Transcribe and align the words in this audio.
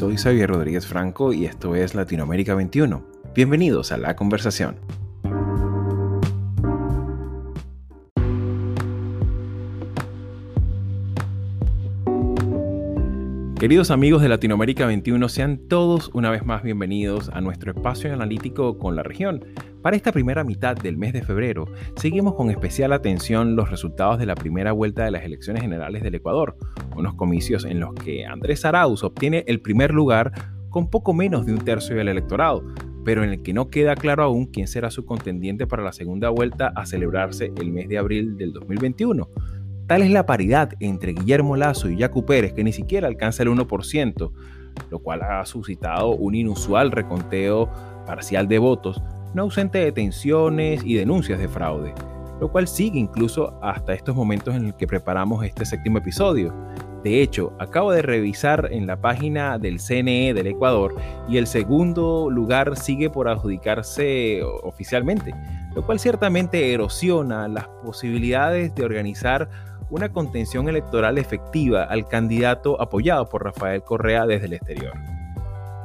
soy 0.00 0.16
Xavier 0.16 0.48
Rodríguez 0.48 0.86
Franco 0.86 1.34
y 1.34 1.44
esto 1.44 1.74
es 1.74 1.94
Latinoamérica 1.94 2.54
21. 2.54 3.04
Bienvenidos 3.34 3.92
a 3.92 3.98
la 3.98 4.16
conversación. 4.16 4.76
Queridos 13.58 13.90
amigos 13.90 14.22
de 14.22 14.30
Latinoamérica 14.30 14.86
21, 14.86 15.28
sean 15.28 15.58
todos 15.68 16.10
una 16.14 16.30
vez 16.30 16.46
más 16.46 16.62
bienvenidos 16.62 17.28
a 17.28 17.42
nuestro 17.42 17.72
espacio 17.72 18.10
analítico 18.10 18.78
con 18.78 18.96
la 18.96 19.02
región. 19.02 19.44
Para 19.82 19.96
esta 19.96 20.12
primera 20.12 20.44
mitad 20.44 20.76
del 20.76 20.98
mes 20.98 21.14
de 21.14 21.22
febrero, 21.22 21.64
seguimos 21.96 22.34
con 22.34 22.50
especial 22.50 22.92
atención 22.92 23.56
los 23.56 23.70
resultados 23.70 24.18
de 24.18 24.26
la 24.26 24.34
primera 24.34 24.72
vuelta 24.72 25.04
de 25.04 25.10
las 25.10 25.24
elecciones 25.24 25.62
generales 25.62 26.02
del 26.02 26.14
Ecuador, 26.14 26.54
unos 26.96 27.14
comicios 27.14 27.64
en 27.64 27.80
los 27.80 27.94
que 27.94 28.26
Andrés 28.26 28.66
Arauz 28.66 29.02
obtiene 29.04 29.42
el 29.46 29.62
primer 29.62 29.94
lugar 29.94 30.32
con 30.68 30.90
poco 30.90 31.14
menos 31.14 31.46
de 31.46 31.54
un 31.54 31.60
tercio 31.60 31.96
del 31.96 32.08
electorado, 32.08 32.62
pero 33.06 33.24
en 33.24 33.30
el 33.30 33.42
que 33.42 33.54
no 33.54 33.70
queda 33.70 33.96
claro 33.96 34.22
aún 34.22 34.44
quién 34.44 34.68
será 34.68 34.90
su 34.90 35.06
contendiente 35.06 35.66
para 35.66 35.82
la 35.82 35.92
segunda 35.92 36.28
vuelta 36.28 36.74
a 36.76 36.84
celebrarse 36.84 37.50
el 37.56 37.72
mes 37.72 37.88
de 37.88 37.96
abril 37.96 38.36
del 38.36 38.52
2021. 38.52 39.30
Tal 39.86 40.02
es 40.02 40.10
la 40.10 40.26
paridad 40.26 40.74
entre 40.80 41.14
Guillermo 41.14 41.56
Lazo 41.56 41.88
y 41.88 41.96
Yacu 41.96 42.26
Pérez 42.26 42.52
que 42.52 42.64
ni 42.64 42.72
siquiera 42.72 43.08
alcanza 43.08 43.44
el 43.44 43.48
1%, 43.48 44.32
lo 44.90 44.98
cual 44.98 45.22
ha 45.22 45.44
suscitado 45.46 46.10
un 46.10 46.34
inusual 46.34 46.92
reconteo 46.92 47.70
parcial 48.06 48.46
de 48.46 48.58
votos, 48.58 49.02
no 49.34 49.42
ausente 49.42 49.78
de 49.78 49.92
tensiones 49.92 50.82
y 50.84 50.94
denuncias 50.94 51.38
de 51.38 51.48
fraude, 51.48 51.94
lo 52.40 52.50
cual 52.50 52.66
sigue 52.66 52.98
incluso 52.98 53.58
hasta 53.62 53.94
estos 53.94 54.16
momentos 54.16 54.54
en 54.54 54.72
que 54.72 54.86
preparamos 54.86 55.44
este 55.44 55.64
séptimo 55.64 55.98
episodio. 55.98 56.54
De 57.04 57.22
hecho, 57.22 57.54
acabo 57.58 57.92
de 57.92 58.02
revisar 58.02 58.68
en 58.70 58.86
la 58.86 59.00
página 59.00 59.58
del 59.58 59.80
CNE 59.80 60.34
del 60.34 60.48
Ecuador 60.48 60.94
y 61.28 61.38
el 61.38 61.46
segundo 61.46 62.28
lugar 62.30 62.76
sigue 62.76 63.08
por 63.08 63.28
adjudicarse 63.28 64.42
oficialmente, 64.62 65.34
lo 65.74 65.86
cual 65.86 65.98
ciertamente 65.98 66.74
erosiona 66.74 67.48
las 67.48 67.68
posibilidades 67.82 68.74
de 68.74 68.84
organizar 68.84 69.48
una 69.88 70.10
contención 70.10 70.68
electoral 70.68 71.18
efectiva 71.18 71.84
al 71.84 72.06
candidato 72.06 72.80
apoyado 72.80 73.28
por 73.28 73.44
Rafael 73.44 73.82
Correa 73.82 74.26
desde 74.26 74.46
el 74.46 74.52
exterior. 74.54 75.19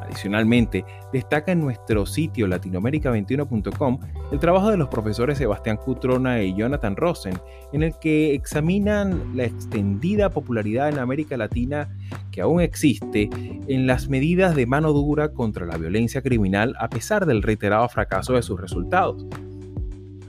Adicionalmente, 0.05 0.85
destaca 1.11 1.51
en 1.51 1.61
nuestro 1.61 2.05
sitio 2.05 2.47
latinoamerica21.com 2.47 3.99
el 4.31 4.39
trabajo 4.39 4.69
de 4.69 4.77
los 4.77 4.87
profesores 4.89 5.37
Sebastián 5.37 5.77
Cutrona 5.77 6.43
y 6.43 6.55
Jonathan 6.55 6.95
Rosen, 6.95 7.39
en 7.73 7.83
el 7.83 7.97
que 7.99 8.33
examinan 8.33 9.35
la 9.35 9.45
extendida 9.45 10.29
popularidad 10.29 10.89
en 10.89 10.99
América 10.99 11.37
Latina 11.37 11.89
que 12.31 12.41
aún 12.41 12.61
existe 12.61 13.29
en 13.67 13.87
las 13.87 14.09
medidas 14.09 14.55
de 14.55 14.65
mano 14.65 14.93
dura 14.93 15.33
contra 15.33 15.65
la 15.65 15.77
violencia 15.77 16.21
criminal 16.21 16.75
a 16.79 16.89
pesar 16.89 17.25
del 17.25 17.41
reiterado 17.41 17.87
fracaso 17.89 18.33
de 18.33 18.43
sus 18.43 18.59
resultados. 18.59 19.25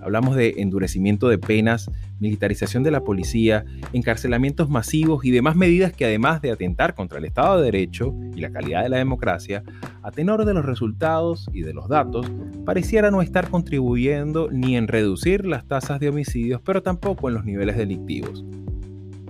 Hablamos 0.07 0.37
de 0.37 0.55
endurecimiento 0.59 1.29
de 1.29 1.37
penas, 1.37 1.91
militarización 2.21 2.85
de 2.85 2.93
la 2.93 3.01
policía, 3.01 3.65
encarcelamientos 3.93 4.71
masivos 4.71 5.25
y 5.25 5.33
demás 5.33 5.57
medidas 5.57 5.93
que 5.93 6.05
además 6.05 6.41
de 6.41 6.53
atentar 6.53 6.95
contra 6.95 7.19
el 7.19 7.25
Estado 7.25 7.59
de 7.59 7.65
Derecho 7.65 8.15
y 8.33 8.41
la 8.41 8.53
calidad 8.53 8.85
de 8.85 8.89
la 8.89 8.99
democracia, 8.99 9.65
a 10.05 10.13
tenor 10.13 10.45
de 10.45 10.55
los 10.55 10.65
resultados 10.65 11.51
y 11.53 11.63
de 11.63 11.75
los 11.75 11.89
datos, 11.89 12.31
pareciera 12.65 13.11
no 13.11 13.21
estar 13.21 13.51
contribuyendo 13.51 14.49
ni 14.49 14.77
en 14.77 14.87
reducir 14.87 15.45
las 15.45 15.67
tasas 15.67 15.99
de 15.99 16.11
homicidios, 16.11 16.61
pero 16.65 16.85
tampoco 16.85 17.27
en 17.27 17.35
los 17.35 17.45
niveles 17.45 17.77
delictivos. 17.77 18.45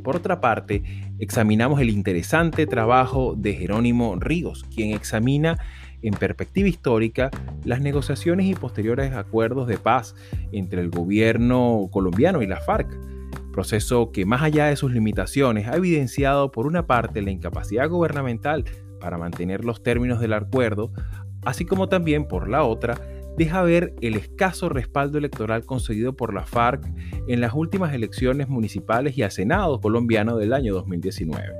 Por 0.04 0.14
otra 0.14 0.42
parte, 0.42 0.82
examinamos 1.18 1.80
el 1.80 1.88
interesante 1.88 2.66
trabajo 2.66 3.34
de 3.34 3.54
Jerónimo 3.54 4.16
Ríos, 4.16 4.62
quien 4.64 4.92
examina 4.92 5.58
en 6.02 6.14
perspectiva 6.14 6.68
histórica 6.68 7.30
las 7.64 7.80
negociaciones 7.80 8.46
y 8.46 8.54
posteriores 8.54 9.12
acuerdos 9.12 9.66
de 9.66 9.78
paz 9.78 10.14
entre 10.52 10.80
el 10.80 10.90
gobierno 10.90 11.88
colombiano 11.90 12.42
y 12.42 12.46
la 12.46 12.60
FARC, 12.60 12.98
proceso 13.52 14.12
que 14.12 14.26
más 14.26 14.42
allá 14.42 14.66
de 14.66 14.76
sus 14.76 14.92
limitaciones 14.92 15.66
ha 15.66 15.76
evidenciado 15.76 16.52
por 16.52 16.66
una 16.66 16.86
parte 16.86 17.22
la 17.22 17.30
incapacidad 17.30 17.88
gubernamental 17.88 18.64
para 19.00 19.18
mantener 19.18 19.64
los 19.64 19.82
términos 19.82 20.20
del 20.20 20.32
acuerdo, 20.32 20.92
así 21.44 21.64
como 21.64 21.88
también 21.88 22.28
por 22.28 22.48
la 22.48 22.64
otra 22.64 23.00
deja 23.36 23.62
ver 23.62 23.94
el 24.00 24.16
escaso 24.16 24.68
respaldo 24.68 25.18
electoral 25.18 25.64
conseguido 25.64 26.16
por 26.16 26.32
la 26.32 26.44
FARC 26.44 26.86
en 27.28 27.40
las 27.40 27.52
últimas 27.52 27.92
elecciones 27.92 28.48
municipales 28.48 29.16
y 29.16 29.22
al 29.22 29.30
Senado 29.30 29.80
colombiano 29.80 30.36
del 30.36 30.52
año 30.52 30.74
2019, 30.74 31.52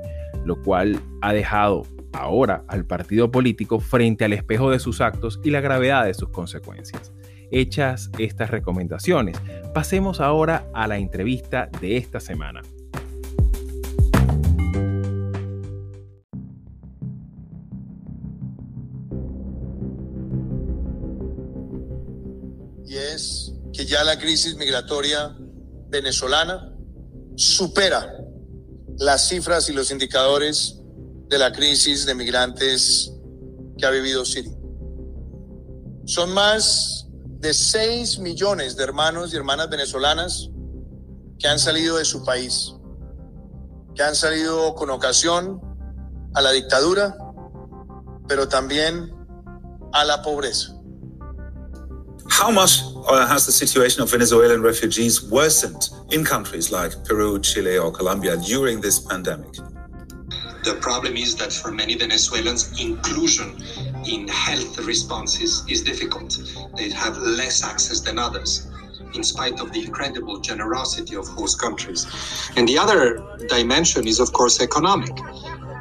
lo 0.43 0.61
cual 0.63 0.99
ha 1.21 1.33
dejado 1.33 1.83
ahora 2.17 2.63
al 2.67 2.85
partido 2.85 3.31
político 3.31 3.79
frente 3.79 4.25
al 4.25 4.33
espejo 4.33 4.71
de 4.71 4.79
sus 4.79 5.01
actos 5.01 5.39
y 5.43 5.51
la 5.51 5.61
gravedad 5.61 6.05
de 6.05 6.13
sus 6.13 6.29
consecuencias. 6.29 7.11
Hechas 7.51 8.09
estas 8.17 8.51
recomendaciones, 8.51 9.37
pasemos 9.73 10.19
ahora 10.19 10.67
a 10.73 10.87
la 10.87 10.97
entrevista 10.97 11.69
de 11.79 11.97
esta 11.97 12.19
semana. 12.19 12.61
Y 22.85 22.95
es 22.95 23.53
que 23.73 23.85
ya 23.85 24.03
la 24.03 24.17
crisis 24.17 24.55
migratoria 24.57 25.35
venezolana 25.89 26.73
supera 27.35 28.13
las 28.97 29.29
cifras 29.29 29.69
y 29.69 29.73
los 29.73 29.91
indicadores 29.91 30.76
de 31.29 31.37
la 31.37 31.51
crisis 31.51 32.05
de 32.05 32.15
migrantes 32.15 33.11
que 33.77 33.85
ha 33.85 33.89
vivido 33.91 34.25
Siria. 34.25 34.53
Son 36.05 36.33
más 36.33 37.07
de 37.39 37.53
6 37.53 38.19
millones 38.19 38.75
de 38.75 38.83
hermanos 38.83 39.33
y 39.33 39.35
hermanas 39.35 39.69
venezolanas 39.69 40.49
que 41.37 41.47
han 41.47 41.59
salido 41.59 41.97
de 41.97 42.05
su 42.05 42.23
país, 42.23 42.73
que 43.93 44.03
han 44.03 44.15
salido 44.15 44.73
con 44.75 44.89
ocasión 44.89 45.61
a 46.33 46.41
la 46.41 46.51
dictadura, 46.51 47.15
pero 48.27 48.47
también 48.47 49.13
a 49.93 50.05
la 50.05 50.21
pobreza. 50.21 50.73
How 52.29 52.51
much 52.51 52.81
has 53.09 53.45
the 53.45 53.51
situation 53.51 54.03
of 54.03 54.11
Venezuelan 54.11 54.61
refugees 54.61 55.23
worsened 55.23 55.89
in 56.11 56.23
countries 56.23 56.71
like 56.71 56.93
Peru, 57.05 57.39
Chile, 57.39 57.77
or 57.77 57.91
Colombia 57.91 58.37
during 58.37 58.81
this 58.81 58.99
pandemic? 58.99 59.55
The 60.63 60.75
problem 60.81 61.15
is 61.15 61.35
that 61.35 61.53
for 61.53 61.71
many 61.71 61.95
Venezuelans, 61.95 62.79
inclusion 62.79 63.61
in 64.07 64.27
health 64.27 64.79
responses 64.79 65.63
is 65.69 65.83
difficult. 65.83 66.37
They 66.75 66.89
have 66.89 67.17
less 67.17 67.63
access 67.63 67.99
than 68.01 68.19
others, 68.19 68.67
in 69.13 69.23
spite 69.23 69.59
of 69.59 69.71
the 69.71 69.85
incredible 69.85 70.39
generosity 70.39 71.15
of 71.15 71.27
host 71.27 71.59
countries. 71.59 72.05
And 72.55 72.67
the 72.67 72.77
other 72.77 73.23
dimension 73.47 74.07
is, 74.07 74.19
of 74.19 74.33
course, 74.33 74.61
economic. 74.61 75.15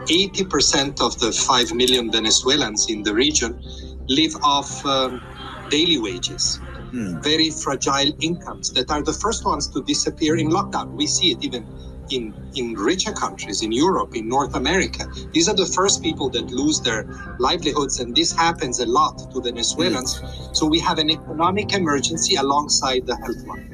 80% 0.06 1.00
of 1.00 1.18
the 1.18 1.32
5 1.32 1.74
million 1.74 2.12
Venezuelans 2.12 2.88
in 2.88 3.02
the 3.02 3.12
region 3.12 3.60
live 4.08 4.36
off 4.42 4.84
um, 4.86 5.20
daily 5.68 5.98
wages. 5.98 6.60
Hmm. 6.90 7.20
Very 7.20 7.50
fragile 7.50 8.12
incomes 8.20 8.72
that 8.74 8.90
are 8.90 9.02
the 9.02 9.12
first 9.12 9.44
ones 9.44 9.66
to 9.68 9.82
disappear 9.82 10.36
in 10.36 10.50
lockdown. 10.50 10.92
We 10.92 11.08
see 11.08 11.32
it 11.32 11.44
even 11.44 11.66
in 12.10 12.34
in 12.54 12.74
richer 12.74 13.12
countries 13.12 13.62
in 13.62 13.72
Europe, 13.72 14.14
in 14.16 14.28
North 14.28 14.54
America. 14.54 15.06
These 15.32 15.48
are 15.48 15.56
the 15.56 15.66
first 15.66 16.02
people 16.02 16.30
that 16.30 16.50
lose 16.50 16.80
their 16.80 17.06
livelihoods, 17.38 18.00
and 18.00 18.14
this 18.14 18.32
happens 18.32 18.80
a 18.80 18.86
lot 18.86 19.30
to 19.32 19.40
Venezuelans. 19.42 20.22
So 20.52 20.66
we 20.66 20.80
have 20.80 20.98
an 20.98 21.10
economic 21.10 21.74
emergency 21.74 22.36
alongside 22.36 23.06
the 23.06 23.16
health 23.16 23.46
one. 23.46 23.66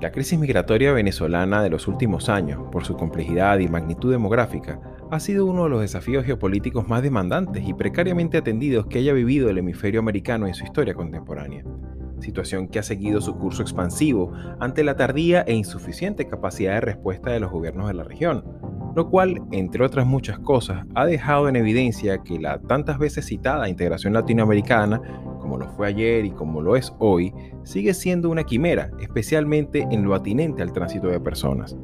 La 0.00 0.10
crisis 0.10 0.36
migratoria 0.36 0.92
venezolana 0.92 1.62
de 1.62 1.70
los 1.70 1.86
últimos 1.86 2.28
años, 2.28 2.60
por 2.72 2.84
su 2.84 2.96
complejidad 2.96 3.60
y 3.60 3.68
magnitud 3.68 4.10
demográfica, 4.10 4.80
ha 5.12 5.20
sido 5.20 5.46
uno 5.46 5.64
de 5.64 5.70
los 5.70 5.80
desafíos 5.80 6.24
geopolíticos 6.24 6.88
más 6.88 7.02
demandantes 7.02 7.62
y 7.68 7.72
precariamente 7.74 8.38
atendidos 8.38 8.86
que 8.86 8.98
haya 8.98 9.12
vivido 9.12 9.48
el 9.48 9.58
hemisferio 9.58 10.00
americano 10.00 10.48
en 10.48 10.54
su 10.54 10.64
historia 10.64 10.94
contemporánea 10.94 11.64
situación 12.22 12.68
que 12.68 12.78
ha 12.78 12.82
seguido 12.82 13.20
su 13.20 13.36
curso 13.36 13.62
expansivo 13.62 14.32
ante 14.60 14.84
la 14.84 14.96
tardía 14.96 15.42
e 15.42 15.54
insuficiente 15.54 16.28
capacidad 16.28 16.74
de 16.74 16.80
respuesta 16.80 17.30
de 17.30 17.40
los 17.40 17.50
gobiernos 17.50 17.88
de 17.88 17.94
la 17.94 18.04
región, 18.04 18.44
lo 18.94 19.10
cual, 19.10 19.42
entre 19.52 19.84
otras 19.84 20.06
muchas 20.06 20.38
cosas, 20.38 20.86
ha 20.94 21.06
dejado 21.06 21.48
en 21.48 21.56
evidencia 21.56 22.18
que 22.18 22.38
la 22.38 22.60
tantas 22.60 22.98
veces 22.98 23.26
citada 23.26 23.68
integración 23.68 24.12
latinoamericana, 24.12 25.00
como 25.40 25.58
lo 25.58 25.68
fue 25.68 25.88
ayer 25.88 26.24
y 26.24 26.30
como 26.30 26.60
lo 26.60 26.76
es 26.76 26.92
hoy, 26.98 27.34
sigue 27.64 27.94
siendo 27.94 28.30
una 28.30 28.44
quimera, 28.44 28.90
especialmente 29.00 29.86
en 29.90 30.04
lo 30.04 30.14
atinente 30.14 30.62
al 30.62 30.72
tránsito 30.72 31.08
de 31.08 31.20
personas. 31.20 31.76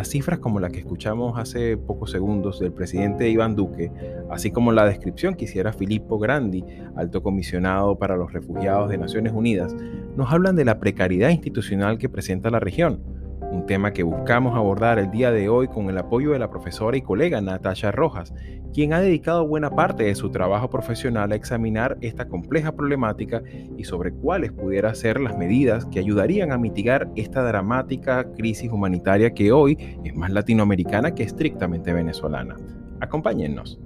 Las 0.00 0.08
cifras 0.08 0.38
como 0.38 0.60
la 0.60 0.70
que 0.70 0.78
escuchamos 0.78 1.38
hace 1.38 1.76
pocos 1.76 2.10
segundos 2.10 2.58
del 2.58 2.72
presidente 2.72 3.28
Iván 3.28 3.54
Duque, 3.54 3.92
así 4.30 4.50
como 4.50 4.72
la 4.72 4.86
descripción 4.86 5.34
que 5.34 5.44
hiciera 5.44 5.74
Filippo 5.74 6.18
Grandi, 6.18 6.64
alto 6.96 7.22
comisionado 7.22 7.98
para 7.98 8.16
los 8.16 8.32
refugiados 8.32 8.88
de 8.88 8.96
Naciones 8.96 9.34
Unidas, 9.34 9.76
nos 10.16 10.32
hablan 10.32 10.56
de 10.56 10.64
la 10.64 10.80
precariedad 10.80 11.28
institucional 11.28 11.98
que 11.98 12.08
presenta 12.08 12.48
la 12.48 12.60
región, 12.60 13.02
un 13.50 13.66
tema 13.66 13.92
que 13.92 14.02
buscamos 14.02 14.56
abordar 14.56 14.98
el 14.98 15.10
día 15.10 15.32
de 15.32 15.48
hoy 15.48 15.68
con 15.68 15.90
el 15.90 15.98
apoyo 15.98 16.32
de 16.32 16.38
la 16.38 16.50
profesora 16.50 16.96
y 16.96 17.02
colega 17.02 17.40
Natasha 17.40 17.90
Rojas, 17.90 18.32
quien 18.72 18.92
ha 18.92 19.00
dedicado 19.00 19.46
buena 19.46 19.70
parte 19.70 20.04
de 20.04 20.14
su 20.14 20.30
trabajo 20.30 20.70
profesional 20.70 21.32
a 21.32 21.34
examinar 21.34 21.98
esta 22.00 22.28
compleja 22.28 22.72
problemática 22.72 23.42
y 23.76 23.84
sobre 23.84 24.12
cuáles 24.12 24.52
pudieran 24.52 24.94
ser 24.94 25.20
las 25.20 25.36
medidas 25.36 25.86
que 25.86 25.98
ayudarían 25.98 26.52
a 26.52 26.58
mitigar 26.58 27.10
esta 27.16 27.42
dramática 27.42 28.32
crisis 28.34 28.70
humanitaria 28.70 29.34
que 29.34 29.52
hoy 29.52 29.98
es 30.04 30.14
más 30.14 30.30
latinoamericana 30.30 31.14
que 31.14 31.24
estrictamente 31.24 31.92
venezolana. 31.92 32.56
Acompáñennos. 33.00 33.80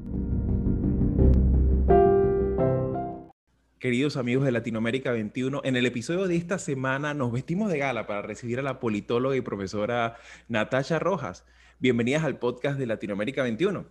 Queridos 3.85 4.17
amigos 4.17 4.47
de 4.47 4.51
Latinoamérica 4.51 5.13
21, 5.13 5.61
en 5.63 5.77
el 5.77 5.85
episodio 5.85 6.27
de 6.27 6.37
esta 6.37 6.59
semana 6.59 7.13
nos 7.13 7.31
vestimos 7.31 7.71
de 7.71 7.77
gala 7.77 8.07
para 8.07 8.23
recibir 8.23 8.59
a 8.59 8.63
la 8.63 8.81
politóloga 8.81 9.37
y 9.37 9.43
profesora 9.43 10.17
Natasha 10.49 10.99
Rojas. 10.99 11.45
Bienvenidas 11.81 12.25
al 12.25 12.39
podcast 12.39 12.79
de 12.79 12.87
Latinoamérica 12.87 13.43
21. 13.43 13.85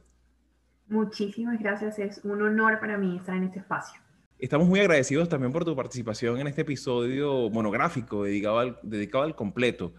Muchísimas 0.87 1.59
gracias, 1.59 1.99
es 1.99 2.21
un 2.23 2.41
honor 2.41 2.79
para 2.79 2.97
mí 2.97 3.17
estar 3.17 3.35
en 3.35 3.43
este 3.43 3.59
espacio. 3.59 4.01
Estamos 4.39 4.67
muy 4.67 4.79
agradecidos 4.79 5.29
también 5.29 5.51
por 5.51 5.63
tu 5.63 5.75
participación 5.75 6.39
en 6.39 6.47
este 6.47 6.61
episodio 6.61 7.51
monográfico 7.51 8.23
dedicado 8.23 8.57
al, 8.57 8.79
dedicado 8.81 9.25
al 9.25 9.35
completo, 9.35 9.93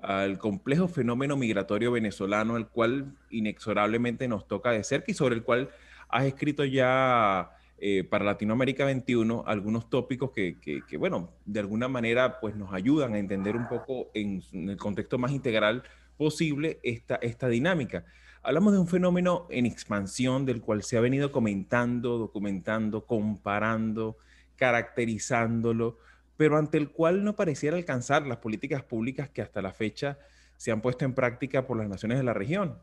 al 0.00 0.38
complejo 0.38 0.88
fenómeno 0.88 1.36
migratorio 1.36 1.92
venezolano, 1.92 2.56
el 2.56 2.68
cual 2.68 3.14
inexorablemente 3.28 4.26
nos 4.26 4.48
toca 4.48 4.70
de 4.70 4.82
cerca 4.84 5.10
y 5.10 5.14
sobre 5.14 5.34
el 5.34 5.42
cual 5.42 5.68
has 6.08 6.24
escrito 6.24 6.64
ya 6.64 7.50
eh, 7.78 8.04
para 8.04 8.24
Latinoamérica 8.24 8.84
21 8.84 9.44
algunos 9.46 9.90
tópicos 9.90 10.30
que, 10.30 10.84
bueno, 10.98 11.32
de 11.44 11.60
alguna 11.60 11.88
manera 11.88 12.40
pues 12.40 12.54
nos 12.54 12.72
ayudan 12.72 13.14
a 13.14 13.18
entender 13.18 13.56
un 13.56 13.68
poco 13.68 14.10
en, 14.14 14.42
el 14.52 14.76
contexto 14.76 15.18
más 15.18 15.32
integral 15.32 15.82
posible 16.16 16.78
esta, 16.82 17.16
esta 17.16 17.48
dinámica. 17.48 18.04
Hablamos 18.42 18.74
de 18.74 18.78
un 18.78 18.86
fenómeno 18.86 19.46
en 19.50 19.66
expansión 19.66 20.46
del 20.46 20.60
cual 20.60 20.82
se 20.82 20.96
ha 20.96 21.00
venido 21.00 21.32
comentando, 21.32 22.18
documentando, 22.18 23.06
comparando, 23.06 24.18
caracterizándolo, 24.54 25.98
pero 26.36 26.56
ante 26.56 26.78
el 26.78 26.90
cual 26.90 27.24
no 27.24 27.34
pareciera 27.34 27.76
alcanzar 27.76 28.26
las 28.26 28.38
políticas 28.38 28.82
públicas 28.82 29.30
que 29.30 29.42
hasta 29.42 29.62
la 29.62 29.72
fecha 29.72 30.18
se 30.56 30.70
han 30.70 30.80
puesto 30.80 31.04
en 31.04 31.14
práctica 31.14 31.66
por 31.66 31.76
las 31.76 31.88
naciones 31.88 32.18
de 32.18 32.24
la 32.24 32.34
región. 32.34 32.78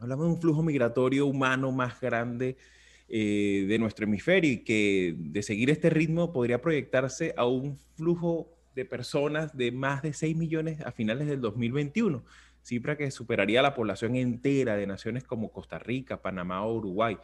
Hablamos 0.00 0.26
de 0.26 0.32
un 0.32 0.40
flujo 0.40 0.62
migratorio 0.62 1.26
humano 1.26 1.70
más 1.70 2.00
grande 2.00 2.56
eh, 3.14 3.66
de 3.68 3.78
nuestro 3.78 4.06
hemisferio 4.06 4.50
y 4.50 4.64
que 4.64 5.14
de 5.18 5.42
seguir 5.42 5.68
este 5.68 5.90
ritmo 5.90 6.32
podría 6.32 6.62
proyectarse 6.62 7.34
a 7.36 7.44
un 7.44 7.78
flujo 7.94 8.48
de 8.74 8.86
personas 8.86 9.54
de 9.54 9.70
más 9.70 10.00
de 10.00 10.14
6 10.14 10.34
millones 10.34 10.80
a 10.80 10.92
finales 10.92 11.26
del 11.26 11.42
2021, 11.42 12.24
cifra 12.62 12.96
que 12.96 13.10
superaría 13.10 13.60
la 13.60 13.74
población 13.74 14.16
entera 14.16 14.76
de 14.76 14.86
naciones 14.86 15.24
como 15.24 15.52
Costa 15.52 15.78
Rica, 15.78 16.22
Panamá 16.22 16.64
o 16.64 16.74
Uruguay, 16.74 17.18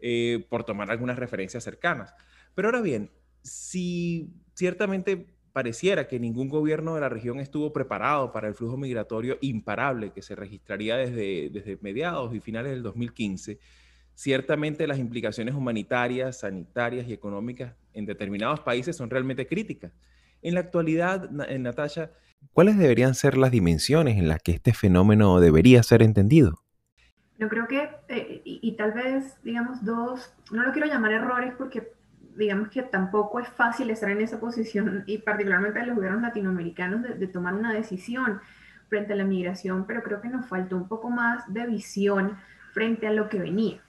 eh, 0.00 0.46
por 0.48 0.64
tomar 0.64 0.90
algunas 0.90 1.18
referencias 1.18 1.62
cercanas. 1.62 2.14
Pero 2.54 2.68
ahora 2.68 2.80
bien, 2.80 3.10
si 3.42 4.30
ciertamente 4.54 5.26
pareciera 5.52 6.08
que 6.08 6.18
ningún 6.18 6.48
gobierno 6.48 6.94
de 6.94 7.02
la 7.02 7.10
región 7.10 7.40
estuvo 7.40 7.74
preparado 7.74 8.32
para 8.32 8.48
el 8.48 8.54
flujo 8.54 8.78
migratorio 8.78 9.36
imparable 9.42 10.12
que 10.12 10.22
se 10.22 10.34
registraría 10.34 10.96
desde, 10.96 11.50
desde 11.50 11.78
mediados 11.82 12.34
y 12.34 12.40
finales 12.40 12.72
del 12.72 12.82
2015, 12.82 13.58
ciertamente 14.16 14.86
las 14.86 14.98
implicaciones 14.98 15.54
humanitarias, 15.54 16.40
sanitarias 16.40 17.06
y 17.06 17.12
económicas 17.12 17.74
en 17.92 18.06
determinados 18.06 18.60
países 18.60 18.96
son 18.96 19.10
realmente 19.10 19.46
críticas. 19.46 19.92
En 20.42 20.54
la 20.54 20.60
actualidad, 20.60 21.28
eh, 21.48 21.58
Natasha, 21.58 22.10
¿cuáles 22.52 22.78
deberían 22.78 23.14
ser 23.14 23.36
las 23.36 23.50
dimensiones 23.50 24.16
en 24.16 24.26
las 24.26 24.42
que 24.42 24.52
este 24.52 24.72
fenómeno 24.72 25.38
debería 25.38 25.82
ser 25.82 26.02
entendido? 26.02 26.62
Yo 27.38 27.50
creo 27.50 27.68
que, 27.68 27.90
eh, 28.08 28.40
y, 28.44 28.72
tal 28.76 28.92
vez, 28.92 29.36
digamos, 29.44 29.84
dos, 29.84 30.32
no 30.50 30.62
lo 30.62 30.72
quiero 30.72 30.88
llamar 30.88 31.12
errores 31.12 31.52
porque 31.58 31.92
digamos 32.36 32.70
que 32.70 32.82
tampoco 32.82 33.40
es 33.40 33.48
fácil 33.48 33.90
estar 33.90 34.10
en 34.10 34.22
esa 34.22 34.40
posición 34.40 35.04
y 35.06 35.18
particularmente 35.18 35.78
a 35.78 35.86
los 35.86 35.96
gobiernos 35.96 36.22
latinoamericanos 36.22 37.02
de, 37.02 37.14
de 37.14 37.26
tomar 37.26 37.52
una 37.52 37.74
decisión 37.74 38.40
frente 38.88 39.12
a 39.12 39.16
la 39.16 39.24
migración, 39.24 39.86
pero 39.86 40.02
creo 40.02 40.22
que 40.22 40.28
nos 40.28 40.46
faltó 40.46 40.76
un 40.76 40.88
poco 40.88 41.10
más 41.10 41.52
de 41.52 41.66
visión 41.66 42.38
frente 42.72 43.06
a 43.06 43.12
lo 43.12 43.28
que 43.28 43.38
venía 43.38 43.80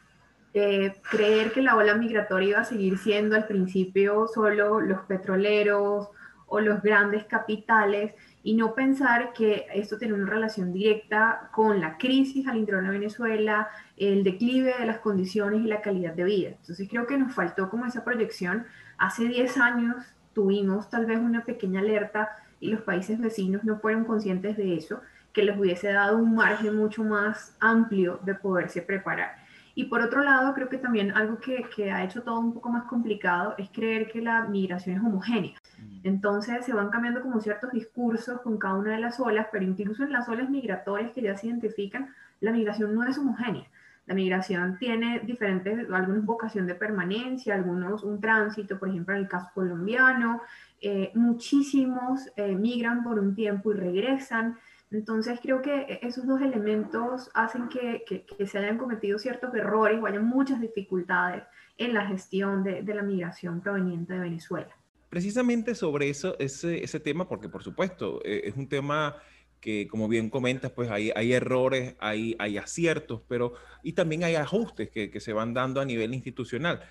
creer 1.09 1.51
que 1.51 1.61
la 1.61 1.75
ola 1.75 1.95
migratoria 1.95 2.49
iba 2.49 2.59
a 2.59 2.65
seguir 2.65 2.97
siendo 2.97 3.35
al 3.35 3.47
principio 3.47 4.27
solo 4.27 4.79
los 4.79 5.01
petroleros 5.01 6.09
o 6.47 6.59
los 6.59 6.81
grandes 6.81 7.25
capitales 7.25 8.13
y 8.41 8.55
no 8.55 8.73
pensar 8.73 9.33
que 9.33 9.67
esto 9.73 9.97
tiene 9.97 10.13
una 10.13 10.29
relación 10.29 10.71
directa 10.71 11.49
con 11.51 11.81
la 11.81 11.97
crisis 11.97 12.47
al 12.47 12.57
interior 12.57 12.83
de 12.83 12.91
Venezuela, 12.91 13.67
el 13.97 14.23
declive 14.23 14.73
de 14.79 14.85
las 14.85 14.99
condiciones 14.99 15.61
y 15.61 15.67
la 15.67 15.81
calidad 15.81 16.13
de 16.13 16.23
vida. 16.23 16.49
Entonces 16.49 16.87
creo 16.89 17.05
que 17.05 17.17
nos 17.17 17.33
faltó 17.33 17.69
como 17.69 17.85
esa 17.85 18.05
proyección. 18.05 18.65
Hace 18.97 19.25
10 19.25 19.57
años 19.57 19.97
tuvimos 20.33 20.89
tal 20.89 21.05
vez 21.05 21.19
una 21.19 21.43
pequeña 21.43 21.81
alerta 21.81 22.29
y 22.59 22.69
los 22.69 22.81
países 22.81 23.19
vecinos 23.19 23.63
no 23.63 23.79
fueron 23.79 24.05
conscientes 24.05 24.55
de 24.55 24.75
eso, 24.75 25.01
que 25.33 25.43
les 25.43 25.57
hubiese 25.57 25.91
dado 25.91 26.17
un 26.17 26.35
margen 26.35 26.75
mucho 26.75 27.03
más 27.03 27.55
amplio 27.59 28.19
de 28.23 28.33
poderse 28.33 28.81
preparar. 28.81 29.36
Y 29.77 29.83
por 29.83 30.01
otro 30.01 30.23
lado, 30.23 30.55
creo 30.55 30.69
que 30.69 30.79
también 30.79 31.15
algo 31.15 31.37
que, 31.37 31.63
que, 31.75 31.91
ha 31.91 32.03
hecho 32.03 32.23
todo 32.23 32.39
un 32.39 32.51
poco 32.51 32.69
más 32.69 32.85
complicado 32.85 33.53
es 33.59 33.69
creer 33.69 34.11
que 34.11 34.23
la 34.23 34.45
migración 34.45 34.95
es 34.95 35.03
homogénea. 35.03 35.53
Mm. 35.77 35.99
Entonces 36.01 36.65
se 36.65 36.73
van 36.73 36.89
cambiando 36.89 37.21
como 37.21 37.39
ciertos 37.39 37.71
discursos 37.71 38.41
con 38.41 38.57
cada 38.57 38.73
una 38.73 38.93
de 38.93 38.99
las 38.99 39.19
olas, 39.19 39.45
pero 39.51 39.63
incluso 39.63 40.03
en 40.03 40.11
las 40.11 40.27
olas 40.27 40.49
migratorias 40.49 41.11
que 41.11 41.21
ya 41.21 41.37
se 41.37 41.45
identifican, 41.45 42.09
la 42.39 42.51
migración 42.53 42.95
no 42.95 43.03
es 43.03 43.19
homogénea. 43.19 43.67
La 44.07 44.15
migración 44.15 44.79
tiene 44.79 45.19
diferentes, 45.19 45.87
algunos 45.91 46.25
vocación 46.25 46.65
de 46.65 46.73
permanencia, 46.73 47.53
algunos 47.53 48.01
un 48.01 48.19
tránsito, 48.19 48.79
por 48.79 48.89
ejemplo 48.89 49.13
en 49.13 49.21
el 49.21 49.27
caso 49.27 49.51
colombiano, 49.53 50.41
eh, 50.81 51.11
muchísimos 51.13 52.31
eh, 52.35 52.55
migran 52.55 53.03
por 53.03 53.19
un 53.19 53.35
tiempo 53.35 53.71
y 53.71 53.75
regresan. 53.75 54.57
Entonces 54.91 55.39
creo 55.41 55.61
que 55.61 55.81
e, 55.81 55.99
esos 56.03 56.25
dos 56.25 56.41
elementos 56.41 57.29
hacen 57.33 57.67
que, 57.69 58.25
se 58.45 58.57
hayan 58.57 58.77
cometido 58.77 59.19
ciertos 59.19 59.53
errores 59.53 59.99
o 60.01 60.05
haya 60.05 60.19
muchas 60.19 60.61
dificultades 60.61 61.43
en 61.77 61.93
la 61.93 62.07
gestión 62.07 62.63
de, 62.63 62.81
la 62.83 63.03
migración 63.03 63.61
proveniente 63.61 64.13
de 64.13 64.19
Venezuela. 64.19 64.75
Precisamente 65.09 65.75
sobre 65.75 66.09
eso, 66.09 66.35
ese, 66.39 66.99
tema, 66.99 67.27
porque 67.27 67.49
por 67.49 67.63
supuesto 67.63 68.21
eh, 68.25 68.41
es 68.45 68.55
un 68.55 68.67
tema 68.67 69.15
que 69.59 69.87
como 69.87 70.07
bien 70.07 70.29
comentas, 70.29 70.71
pues 70.71 70.89
hay, 70.91 71.11
errores, 71.33 71.95
hay, 71.99 72.35
hay 72.39 72.57
aciertos, 72.57 73.21
pero 73.27 73.53
y 73.83 73.93
también 73.93 74.23
hay 74.23 74.35
ajustes 74.35 74.89
que, 74.89 75.19
se 75.19 75.33
van 75.33 75.53
dando 75.53 75.81
a 75.81 75.85
nivel 75.85 76.13
institucional. 76.13 76.81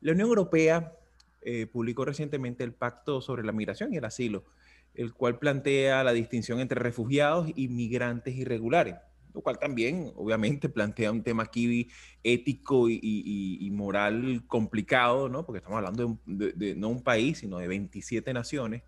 La 0.00 0.12
Unión 0.12 0.28
Europea 0.28 0.92
eh, 1.40 1.66
publicó 1.66 2.04
recientemente 2.04 2.62
el 2.62 2.74
Pacto 2.74 3.20
sobre 3.20 3.42
la 3.42 3.52
Migración 3.52 3.92
y 3.92 3.96
el 3.96 4.04
Asilo, 4.04 4.44
el 4.94 5.12
cual 5.12 5.38
plantea 5.38 6.04
la 6.04 6.12
distinción 6.12 6.60
entre 6.60 6.80
refugiados 6.80 7.50
y 7.54 7.68
migrantes 7.68 8.34
irregulares, 8.34 8.96
lo 9.34 9.40
cual 9.40 9.58
también 9.58 10.12
obviamente 10.16 10.68
plantea 10.68 11.12
un 11.12 11.22
tema 11.22 11.44
aquí 11.44 11.88
ético 12.22 12.88
y, 12.88 13.70
moral 13.72 14.44
complicado, 14.46 15.28
¿no? 15.28 15.46
porque 15.46 15.58
estamos 15.58 15.78
hablando 15.78 16.18
de, 16.26 16.52
de, 16.52 16.74
no 16.74 16.88
un 16.88 17.02
país, 17.02 17.38
sino 17.38 17.58
de 17.58 17.68
27 17.68 18.32
naciones, 18.34 18.82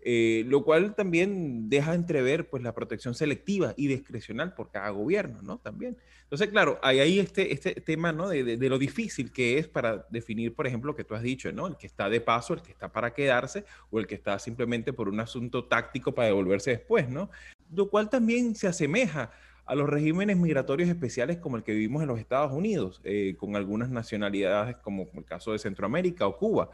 eh, 0.00 0.44
lo 0.46 0.64
cual 0.64 0.94
también 0.94 1.68
deja 1.68 1.94
entrever 1.94 2.48
pues, 2.48 2.62
la 2.62 2.74
protección 2.74 3.14
selectiva 3.14 3.74
y 3.76 3.88
discrecional 3.88 4.54
por 4.54 4.70
cada 4.70 4.90
gobierno, 4.90 5.42
¿no? 5.42 5.58
También. 5.58 5.96
Entonces, 6.22 6.48
claro, 6.48 6.78
hay 6.82 7.00
ahí 7.00 7.18
este, 7.18 7.52
este 7.52 7.74
tema, 7.74 8.12
¿no? 8.12 8.28
De, 8.28 8.56
de, 8.56 8.68
lo 8.68 8.78
difícil 8.78 9.32
que 9.32 9.58
es 9.58 9.66
para 9.66 10.06
definir, 10.10 10.54
por 10.54 10.66
ejemplo, 10.66 10.92
lo 10.92 10.96
que 10.96 11.04
tú 11.04 11.14
has 11.14 11.22
dicho, 11.22 11.50
¿no? 11.52 11.66
El 11.66 11.76
que 11.76 11.86
está 11.86 12.08
de 12.08 12.20
paso, 12.20 12.54
el 12.54 12.62
que 12.62 12.70
está 12.70 12.92
para 12.92 13.12
quedarse 13.12 13.64
o 13.90 13.98
el 13.98 14.06
que 14.06 14.14
está 14.14 14.38
simplemente 14.38 14.92
por 14.92 15.08
un 15.08 15.18
asunto 15.20 15.64
táctico 15.64 16.14
para 16.14 16.28
devolverse 16.28 16.70
después, 16.70 17.08
¿no? 17.08 17.30
Lo 17.74 17.90
cual 17.90 18.08
también 18.08 18.54
se 18.54 18.68
asemeja 18.68 19.32
a 19.68 19.74
los 19.74 19.88
regímenes 19.88 20.38
migratorios 20.38 20.88
especiales 20.88 21.36
como 21.36 21.58
el 21.58 21.62
que 21.62 21.72
vivimos 21.72 22.00
en 22.00 22.08
los 22.08 22.18
Estados 22.18 22.52
Unidos, 22.52 23.02
eh, 23.04 23.36
con 23.36 23.54
algunas 23.54 23.90
nacionalidades 23.90 24.76
como 24.76 25.06
el 25.14 25.24
caso 25.26 25.52
de 25.52 25.58
Centroamérica 25.58 26.26
o 26.26 26.38
Cuba. 26.38 26.70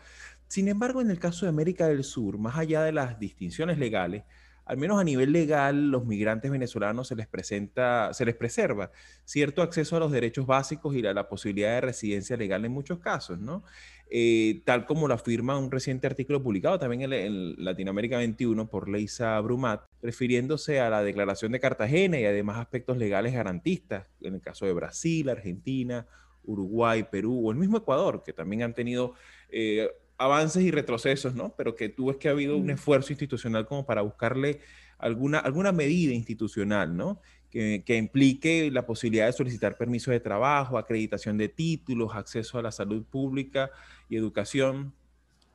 Sin 0.48 0.68
embargo, 0.68 1.00
en 1.00 1.10
el 1.10 1.18
caso 1.18 1.46
de 1.46 1.50
América 1.50 1.88
del 1.88 2.04
Sur, 2.04 2.38
más 2.38 2.56
allá 2.56 2.82
de 2.82 2.92
las 2.92 3.18
distinciones 3.18 3.78
legales, 3.78 4.24
al 4.66 4.78
menos 4.78 4.98
a 4.98 5.04
nivel 5.04 5.32
legal, 5.32 5.90
los 5.90 6.06
migrantes 6.06 6.50
venezolanos 6.50 7.08
se 7.08 7.16
les 7.16 7.26
presenta, 7.26 8.14
se 8.14 8.24
les 8.24 8.34
preserva 8.34 8.90
cierto 9.24 9.60
acceso 9.62 9.96
a 9.96 10.00
los 10.00 10.10
derechos 10.10 10.46
básicos 10.46 10.94
y 10.94 11.06
a 11.06 11.12
la 11.12 11.28
posibilidad 11.28 11.74
de 11.74 11.80
residencia 11.82 12.36
legal 12.36 12.64
en 12.64 12.72
muchos 12.72 12.98
casos, 12.98 13.38
¿no? 13.38 13.62
Eh, 14.10 14.62
tal 14.64 14.86
como 14.86 15.08
lo 15.08 15.14
afirma 15.14 15.58
un 15.58 15.70
reciente 15.70 16.06
artículo 16.06 16.42
publicado 16.42 16.78
también 16.78 17.12
en, 17.12 17.62
Latinoamérica 17.62 18.18
21 18.18 18.68
por 18.68 18.88
Leisa 18.88 19.38
Brumat, 19.40 19.82
refiriéndose 20.02 20.80
a 20.80 20.88
la 20.88 21.02
Declaración 21.02 21.52
de 21.52 21.60
Cartagena 21.60 22.18
y 22.18 22.24
además 22.24 22.58
aspectos 22.58 22.96
legales 22.96 23.34
garantistas, 23.34 24.06
en 24.20 24.34
el 24.34 24.40
caso 24.40 24.66
de 24.66 24.72
Brasil, 24.72 25.28
Argentina, 25.28 26.06
Uruguay, 26.44 27.06
Perú 27.10 27.48
o 27.48 27.50
el 27.50 27.58
mismo 27.58 27.78
Ecuador, 27.78 28.22
que 28.24 28.32
también 28.32 28.62
han 28.62 28.74
tenido 28.74 29.14
eh, 29.50 29.90
avances 30.18 30.62
y 30.62 30.71
retrocesos, 30.71 31.35
¿no? 31.35 31.54
Pero 31.56 31.75
que 31.75 31.88
tú 31.88 32.06
ves 32.06 32.16
que 32.16 32.28
ha 32.28 32.33
habido 32.33 32.56
un 32.56 32.66
mm. 32.66 32.71
esfuerzo 32.71 33.12
institucional 33.12 33.66
como 33.66 33.85
para 33.85 34.02
buscarle 34.02 34.61
alguna, 34.99 35.38
alguna 35.38 35.73
medida 35.73 36.12
institucional, 36.12 36.97
¿no? 36.97 37.21
Que, 37.50 37.85
que, 37.87 37.97
implique 37.97 38.71
la 38.73 38.85
posibilidad 38.85 39.26
de 39.26 39.33
solicitar 39.33 39.76
permiso 39.76 40.11
de 40.11 40.18
trabajo, 40.18 40.76
acreditación 40.76 41.38
de 41.38 41.49
títulos, 41.49 42.14
acceso 42.14 42.59
a 42.59 42.62
la 42.62 42.73
salud 42.73 43.04
pública 43.04 43.71
y 44.09 44.16
educación. 44.16 44.92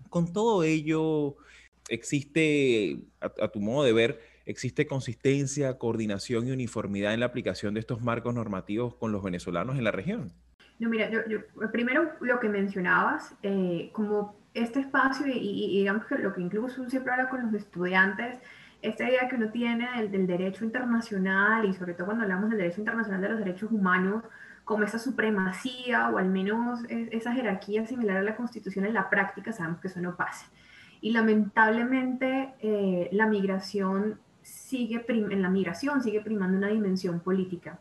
Con 0.10 0.32
todo 0.32 0.64
ello, 0.64 1.36
existe, 1.90 3.00
a, 3.20 3.48
tu 3.50 3.60
modo 3.60 3.84
de 3.84 3.94
ver, 3.94 4.22
existe 4.46 4.88
consistencia, 4.88 5.78
coordinación 5.78 6.48
y 6.48 6.52
uniformidad 6.52 7.14
en 7.14 7.20
la 7.20 7.26
aplicación 7.26 7.74
de 7.74 7.82
estos 7.82 8.02
marcos 8.02 8.34
normativos 8.34 8.96
con 8.96 9.12
los 9.12 9.24
venezolanos 9.24 9.78
en 9.78 9.84
la 9.84 9.92
región. 9.92 10.32
No, 10.80 10.90
mira, 10.90 11.12
yo, 11.28 11.40
primero 11.72 12.12
lo 12.22 12.40
que 12.40 12.48
mencionabas, 12.48 13.36
eh, 13.44 13.90
como 13.92 14.39
este 14.54 14.80
espacio 14.80 15.28
y, 15.28 15.78
digamos 15.80 16.06
que 16.06 16.18
lo 16.18 16.34
que 16.34 16.42
incluso 16.42 16.90
siempre 16.90 17.14
habla 17.14 17.30
con 17.30 17.44
los 17.44 17.54
estudiantes, 17.54 18.40
esta 18.82 19.08
idea 19.10 19.28
que 19.28 19.36
uno 19.36 19.50
tiene 19.50 19.88
del, 20.08 20.26
derecho 20.26 20.64
internacional 20.64 21.66
y 21.66 21.74
sobre 21.74 21.94
todo 21.94 22.08
cuando 22.08 22.24
hablamos 22.24 22.50
del 22.50 22.60
derecho 22.60 22.80
internacional 22.80 23.22
de 23.22 23.30
los 23.30 23.40
derechos 23.40 23.72
humanos, 23.72 24.24
como 24.64 24.84
esa 24.84 25.00
supremacía 25.00 26.10
o 26.10 26.18
al 26.18 26.30
menos 26.30 26.82
esa 26.90 27.34
jerarquía 27.34 27.86
similar 27.88 28.18
a 28.18 28.22
la 28.22 28.36
constitución 28.36 28.86
en 28.86 28.94
la 28.94 29.10
práctica, 29.10 29.52
sabemos 29.52 29.82
que 29.82 29.88
eso 29.88 30.00
no 30.00 30.16
pasa. 30.16 30.48
Y 31.02 31.12
lamentablemente 31.12 32.54
eh, 32.60 33.10
la 33.12 33.26
migración 33.26 34.20
sigue, 34.42 35.04
en 35.08 35.42
la 35.42 35.50
migración 35.50 36.02
sigue 36.04 36.22
primando 36.22 36.58
una 36.58 36.68
dimensión 36.68 37.20
política. 37.20 37.80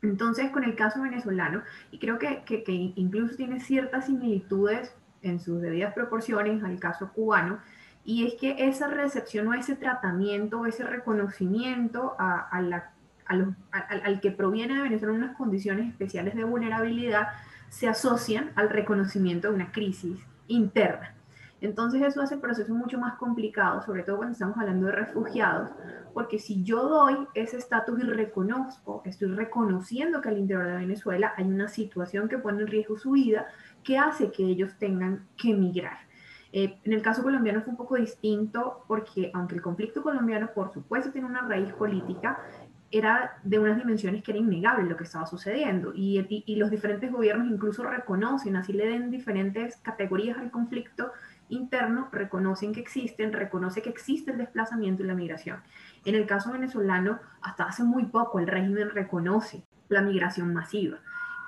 Entonces, 0.00 0.50
con 0.50 0.64
el 0.64 0.74
caso 0.74 1.02
venezolano, 1.02 1.62
y 1.90 1.98
creo 1.98 2.18
que, 2.18 2.42
que 2.44 2.64
incluso 2.96 3.36
tiene 3.36 3.60
ciertas 3.60 4.06
similitudes 4.06 4.92
en 5.22 5.40
sus 5.40 5.60
debidas 5.60 5.94
proporciones 5.94 6.62
al 6.62 6.78
caso 6.78 7.12
cubano, 7.12 7.58
y 8.04 8.26
es 8.26 8.34
que 8.34 8.68
esa 8.68 8.88
recepción 8.88 9.46
o 9.48 9.54
ese 9.54 9.76
tratamiento, 9.76 10.66
ese 10.66 10.84
reconocimiento 10.84 12.16
al, 12.18 12.82
que 14.20 14.30
proviene 14.32 14.74
de 14.74 14.82
Venezuela 14.82 15.14
unas 15.14 15.36
condiciones 15.36 15.88
especiales 15.88 16.34
de 16.34 16.44
vulnerabilidad, 16.44 17.28
se 17.68 17.88
asocian 17.88 18.50
al 18.56 18.70
reconocimiento 18.70 19.48
de 19.48 19.54
una 19.54 19.72
crisis 19.72 20.18
interna. 20.48 21.14
Entonces 21.62 22.02
eso 22.02 22.20
hace 22.20 22.34
el 22.34 22.40
proceso 22.40 22.74
mucho 22.74 22.98
más 22.98 23.14
complicado, 23.14 23.80
sobre 23.82 24.02
todo 24.02 24.16
cuando 24.16 24.32
estamos 24.32 24.58
hablando 24.58 24.86
de 24.86 24.92
refugiados, 24.92 25.70
porque 26.12 26.40
si 26.40 26.64
yo 26.64 26.88
doy 26.88 27.16
ese 27.34 27.56
estatus 27.56 28.00
y 28.00 28.02
reconozco, 28.02 29.00
estoy 29.04 29.28
reconociendo 29.28 30.20
que 30.20 30.28
al 30.28 30.38
interior 30.38 30.66
de 30.66 30.76
Venezuela 30.78 31.32
hay 31.36 31.44
una 31.44 31.68
situación 31.68 32.28
que 32.28 32.38
pone 32.38 32.62
en 32.62 32.66
riesgo 32.66 32.98
su 32.98 33.12
vida, 33.12 33.46
que 33.84 33.96
hace 33.96 34.32
que 34.32 34.44
ellos 34.44 34.76
tengan 34.76 35.28
que 35.36 35.52
emigrar. 35.52 35.98
Eh, 36.52 36.78
en 36.82 36.92
el 36.92 37.00
caso 37.00 37.22
colombiano 37.22 37.62
fue 37.62 37.70
un 37.70 37.76
poco 37.76 37.94
distinto 37.94 38.84
porque 38.88 39.30
aunque 39.32 39.54
el 39.54 39.62
conflicto 39.62 40.02
colombiano 40.02 40.50
por 40.54 40.70
supuesto 40.70 41.10
tiene 41.12 41.28
una 41.28 41.42
raíz 41.42 41.72
política, 41.72 42.40
era 42.90 43.38
de 43.42 43.58
unas 43.58 43.78
dimensiones 43.78 44.22
que 44.22 44.32
era 44.32 44.40
innegable 44.40 44.88
lo 44.88 44.96
que 44.96 45.04
estaba 45.04 45.24
sucediendo 45.26 45.92
y, 45.94 46.44
y, 46.46 46.56
los 46.56 46.70
diferentes 46.70 47.10
gobiernos 47.10 47.50
incluso 47.50 47.84
reconocen, 47.84 48.54
así 48.56 48.74
le 48.74 48.86
den 48.86 49.10
diferentes 49.10 49.76
categorías 49.76 50.36
al 50.36 50.50
conflicto, 50.50 51.10
interno 51.52 52.08
reconocen 52.12 52.72
que 52.72 52.80
existen, 52.80 53.32
reconoce 53.32 53.82
que 53.82 53.90
existe 53.90 54.32
el 54.32 54.38
desplazamiento 54.38 55.02
y 55.02 55.06
la 55.06 55.14
migración. 55.14 55.60
En 56.04 56.14
el 56.14 56.26
caso 56.26 56.52
venezolano, 56.52 57.20
hasta 57.42 57.64
hace 57.64 57.84
muy 57.84 58.06
poco 58.06 58.40
el 58.40 58.46
régimen 58.46 58.90
reconoce 58.90 59.62
la 59.88 60.02
migración 60.02 60.52
masiva 60.52 60.98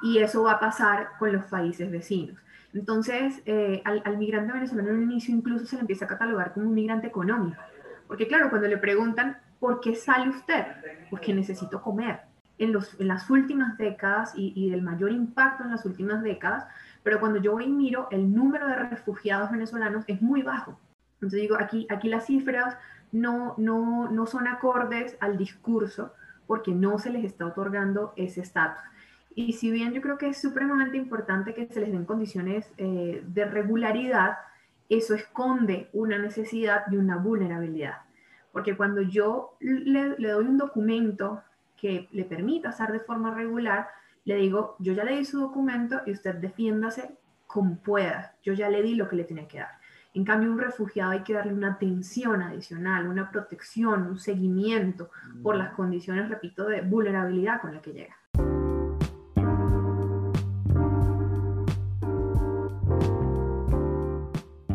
y 0.02 0.18
eso 0.18 0.42
va 0.42 0.52
a 0.52 0.60
pasar 0.60 1.10
con 1.18 1.32
los 1.32 1.44
países 1.44 1.90
vecinos. 1.90 2.38
Entonces, 2.74 3.40
eh, 3.46 3.82
al, 3.84 4.18
migrante 4.18 4.52
venezolano 4.52 4.90
en 4.90 4.96
un 4.96 5.02
inicio 5.04 5.34
incluso 5.34 5.64
se 5.64 5.76
le 5.76 5.82
empieza 5.82 6.04
a 6.04 6.08
catalogar 6.08 6.52
como 6.52 6.68
un 6.68 6.74
migrante 6.74 7.06
económico, 7.06 7.62
porque 8.06 8.26
claro, 8.26 8.50
cuando 8.50 8.68
le 8.68 8.76
preguntan, 8.76 9.38
¿por 9.60 9.80
qué 9.80 9.94
sale 9.94 10.28
usted? 10.28 10.66
Porque 11.10 11.32
necesito 11.32 11.80
comer. 11.80 12.20
En, 12.56 12.72
los, 12.72 13.00
en 13.00 13.08
las 13.08 13.28
últimas 13.30 13.76
décadas 13.78 14.32
y, 14.36 14.52
y 14.54 14.70
del 14.70 14.82
mayor 14.82 15.10
impacto 15.10 15.64
en 15.64 15.72
las 15.72 15.84
últimas 15.84 16.22
décadas, 16.22 16.66
pero 17.04 17.20
cuando 17.20 17.40
yo 17.40 17.52
voy 17.52 17.66
y 17.66 17.70
miro, 17.70 18.08
el 18.10 18.34
número 18.34 18.66
de 18.66 18.76
refugiados 18.76 19.52
venezolanos 19.52 20.04
es 20.08 20.20
muy 20.20 20.42
bajo. 20.42 20.80
Entonces 21.14 21.40
digo, 21.40 21.56
aquí, 21.60 21.86
aquí 21.90 22.08
las 22.08 22.26
cifras 22.26 22.76
no, 23.12 23.54
no, 23.58 24.10
no 24.10 24.26
son 24.26 24.48
acordes 24.48 25.16
al 25.20 25.36
discurso 25.36 26.12
porque 26.46 26.72
no 26.72 26.98
se 26.98 27.10
les 27.10 27.24
está 27.24 27.46
otorgando 27.46 28.14
ese 28.16 28.40
estatus. 28.40 28.82
Y 29.34 29.52
si 29.52 29.70
bien 29.70 29.92
yo 29.92 30.00
creo 30.00 30.16
que 30.16 30.28
es 30.28 30.40
supremamente 30.40 30.96
importante 30.96 31.54
que 31.54 31.66
se 31.66 31.80
les 31.80 31.92
den 31.92 32.06
condiciones 32.06 32.72
eh, 32.78 33.22
de 33.26 33.44
regularidad, 33.44 34.38
eso 34.88 35.14
esconde 35.14 35.90
una 35.92 36.18
necesidad 36.18 36.84
y 36.90 36.96
una 36.96 37.18
vulnerabilidad. 37.18 37.98
Porque 38.50 38.76
cuando 38.76 39.02
yo 39.02 39.56
le, 39.60 40.18
le 40.18 40.30
doy 40.30 40.46
un 40.46 40.56
documento 40.56 41.42
que 41.76 42.08
le 42.12 42.24
permita 42.24 42.70
estar 42.70 42.92
de 42.92 43.00
forma 43.00 43.34
regular, 43.34 43.88
le 44.24 44.36
digo, 44.36 44.76
yo 44.78 44.92
ya 44.92 45.04
le 45.04 45.18
di 45.18 45.24
su 45.24 45.40
documento 45.40 46.00
y 46.06 46.12
usted 46.12 46.36
defiéndase 46.36 47.16
como 47.46 47.76
pueda. 47.76 48.34
Yo 48.42 48.52
ya 48.52 48.68
le 48.68 48.82
di 48.82 48.94
lo 48.94 49.08
que 49.08 49.16
le 49.16 49.24
tenía 49.24 49.46
que 49.46 49.58
dar. 49.58 49.78
En 50.14 50.24
cambio, 50.24 50.50
un 50.50 50.58
refugiado 50.58 51.10
hay 51.10 51.22
que 51.22 51.34
darle 51.34 51.52
una 51.52 51.72
atención 51.72 52.40
adicional, 52.40 53.08
una 53.08 53.30
protección, 53.30 54.06
un 54.06 54.18
seguimiento 54.18 55.10
por 55.42 55.56
las 55.56 55.72
condiciones, 55.74 56.28
repito, 56.28 56.66
de 56.66 56.82
vulnerabilidad 56.82 57.60
con 57.60 57.74
la 57.74 57.82
que 57.82 57.92
llega. 57.92 58.16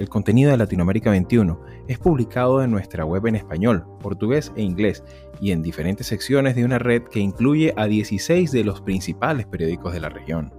El 0.00 0.08
contenido 0.08 0.50
de 0.50 0.56
Latinoamérica 0.56 1.10
21 1.10 1.60
es 1.86 1.98
publicado 1.98 2.62
en 2.62 2.70
nuestra 2.70 3.04
web 3.04 3.26
en 3.26 3.36
español, 3.36 3.84
portugués 4.00 4.50
e 4.56 4.62
inglés 4.62 5.04
y 5.42 5.50
en 5.50 5.60
diferentes 5.60 6.06
secciones 6.06 6.56
de 6.56 6.64
una 6.64 6.78
red 6.78 7.02
que 7.02 7.20
incluye 7.20 7.74
a 7.76 7.86
16 7.86 8.50
de 8.50 8.64
los 8.64 8.80
principales 8.80 9.44
periódicos 9.44 9.92
de 9.92 10.00
la 10.00 10.08
región. 10.08 10.50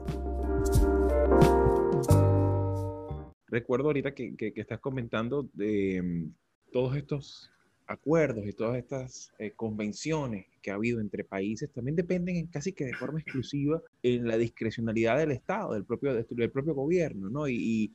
Recuerdo 3.47 3.87
ahorita 3.87 4.13
que, 4.13 4.53
estás 4.55 4.79
comentando 4.79 5.49
de 5.53 6.03
mm, 6.03 6.71
todos 6.71 6.95
estos 6.95 7.51
acuerdos 7.87 8.45
y 8.45 8.53
todas 8.53 8.77
estas 8.77 9.33
eh, 9.39 9.53
convenciones 9.55 10.45
que 10.61 10.69
ha 10.69 10.75
habido 10.75 11.01
entre 11.01 11.23
países 11.23 11.71
también 11.71 11.95
dependen 11.95 12.45
casi 12.45 12.73
que 12.73 12.85
de 12.85 12.93
forma 12.93 13.19
exclusiva 13.19 13.81
en 14.03 14.27
la 14.27 14.37
discrecionalidad 14.37 15.17
del 15.17 15.31
Estado, 15.31 15.73
del 15.73 15.83
propio, 15.83 16.75
gobierno, 16.75 17.27
¿no? 17.31 17.49
y 17.49 17.91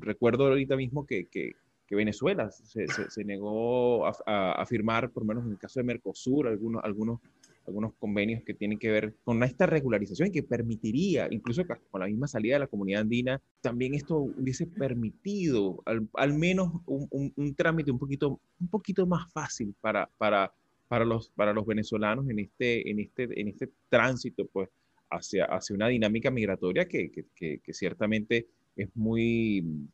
recuerdo 0.00 0.46
ahorita 0.46 0.76
mismo 0.76 1.06
que, 1.06 1.26
que, 1.26 1.54
Venezuela 1.90 2.50
se, 2.50 2.88
se, 2.88 3.24
negó 3.24 4.04
a, 4.04 4.66
firmar, 4.66 5.12
por 5.12 5.22
lo 5.22 5.28
menos 5.28 5.44
en 5.44 5.52
el 5.52 5.58
caso 5.58 5.78
de 5.78 5.84
Mercosur, 5.84 6.48
algunos, 6.48 6.82
algunos, 6.82 7.20
algunos 7.68 7.94
convenios 7.94 8.42
que 8.42 8.52
tienen 8.52 8.80
que 8.80 8.90
ver 8.90 9.14
con 9.22 9.42
esta 9.44 9.66
regularización 9.66 10.32
que 10.32 10.42
permitiría, 10.42 11.28
incluso 11.30 11.62
con 11.90 12.00
la 12.00 12.06
misma 12.06 12.26
salida 12.26 12.54
de 12.54 12.60
la 12.60 12.66
comunidad 12.66 13.02
andina, 13.02 13.40
también 13.60 13.94
esto 13.94 14.18
hubiese 14.18 14.66
permitido 14.66 15.82
al, 15.86 16.08
al 16.14 16.34
menos 16.34 16.72
un, 16.86 17.32
un, 17.36 17.54
trámite 17.54 17.92
un 17.92 17.98
poquito, 18.00 18.40
un 18.60 18.68
poquito 18.68 19.06
más 19.06 19.32
fácil 19.32 19.72
para, 19.80 20.10
para, 20.18 20.52
para, 20.88 21.04
los, 21.04 21.30
para 21.30 21.52
los 21.52 21.64
venezolanos 21.64 22.28
en 22.28 22.40
este, 22.40 22.90
en 22.90 22.98
este, 22.98 23.40
en 23.40 23.46
este 23.46 23.70
tránsito 23.88 24.46
pues, 24.52 24.68
hacia, 25.10 25.44
hacia 25.44 25.76
una 25.76 25.86
dinámica 25.86 26.32
migratoria 26.32 26.86
que, 26.86 27.10
que, 27.10 27.60
que 27.60 27.72
ciertamente 27.72 28.48
es 28.76 28.88
muy, 28.94 29.88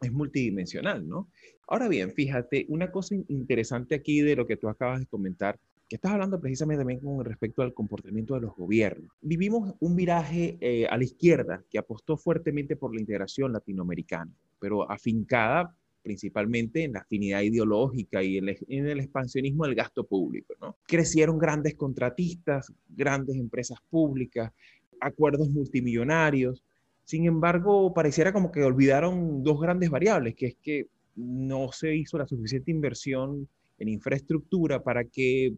es 0.00 0.12
multidimensional, 0.12 1.06
¿no? 1.06 1.28
Ahora 1.66 1.88
bien, 1.88 2.12
fíjate, 2.12 2.66
una 2.68 2.90
cosa 2.90 3.14
interesante 3.28 3.94
aquí 3.94 4.20
de 4.20 4.36
lo 4.36 4.46
que 4.46 4.56
tú 4.56 4.68
acabas 4.68 5.00
de 5.00 5.06
comentar, 5.06 5.58
que 5.88 5.96
estás 5.96 6.12
hablando 6.12 6.40
precisamente 6.40 6.80
también 6.80 7.00
con 7.00 7.24
respecto 7.24 7.62
al 7.62 7.74
comportamiento 7.74 8.34
de 8.34 8.40
los 8.42 8.54
gobiernos. 8.54 9.10
Vivimos 9.20 9.74
un 9.80 9.96
viraje 9.96 10.58
eh, 10.60 10.86
a 10.86 10.96
la 10.96 11.04
izquierda 11.04 11.64
que 11.70 11.78
apostó 11.78 12.16
fuertemente 12.16 12.76
por 12.76 12.94
la 12.94 13.00
integración 13.00 13.52
latinoamericana, 13.52 14.30
pero 14.58 14.90
afincada 14.90 15.74
principalmente 16.02 16.84
en 16.84 16.94
la 16.94 17.00
afinidad 17.00 17.42
ideológica 17.42 18.22
y 18.22 18.38
en 18.38 18.48
el, 18.86 19.00
expansionismo 19.00 19.64
del 19.64 19.74
gasto 19.74 20.06
público. 20.06 20.54
¿no? 20.60 20.76
Crecieron 20.86 21.38
grandes 21.38 21.74
contratistas, 21.74 22.72
grandes 22.88 23.36
empresas 23.36 23.78
públicas, 23.90 24.52
acuerdos 25.00 25.50
multimillonarios, 25.50 26.64
sin 27.08 27.24
embargo, 27.24 27.94
pareciera 27.94 28.34
como 28.34 28.52
que 28.52 28.62
olvidaron 28.62 29.42
dos 29.42 29.58
grandes 29.58 29.88
variables, 29.88 30.34
que 30.34 30.48
es 30.48 30.56
que 30.62 30.88
no 31.16 31.72
se 31.72 31.96
hizo 31.96 32.18
la 32.18 32.26
suficiente 32.26 32.70
inversión 32.70 33.48
en 33.78 33.88
infraestructura 33.88 34.82
para 34.82 35.04
que 35.04 35.54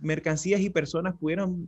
mercancías 0.00 0.60
y 0.60 0.70
personas 0.70 1.16
pudieran 1.18 1.66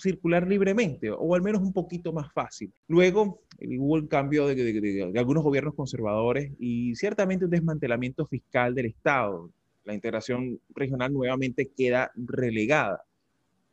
circular 0.00 0.48
libremente, 0.48 1.10
o 1.10 1.34
al 1.34 1.42
menos 1.42 1.60
un 1.60 1.74
poquito 1.74 2.14
más 2.14 2.32
fácil. 2.32 2.72
Luego 2.88 3.42
hubo 3.60 3.98
el 3.98 4.08
cambio 4.08 4.46
de, 4.46 4.54
de, 4.54 5.12
algunos 5.14 5.44
gobiernos 5.44 5.74
conservadores 5.74 6.50
y 6.58 6.94
ciertamente 6.94 7.44
un 7.44 7.50
desmantelamiento 7.50 8.26
fiscal 8.28 8.74
del 8.74 8.86
Estado. 8.86 9.50
La 9.84 9.92
integración 9.92 10.58
regional 10.74 11.12
nuevamente 11.12 11.70
queda 11.76 12.12
relegada. 12.16 13.04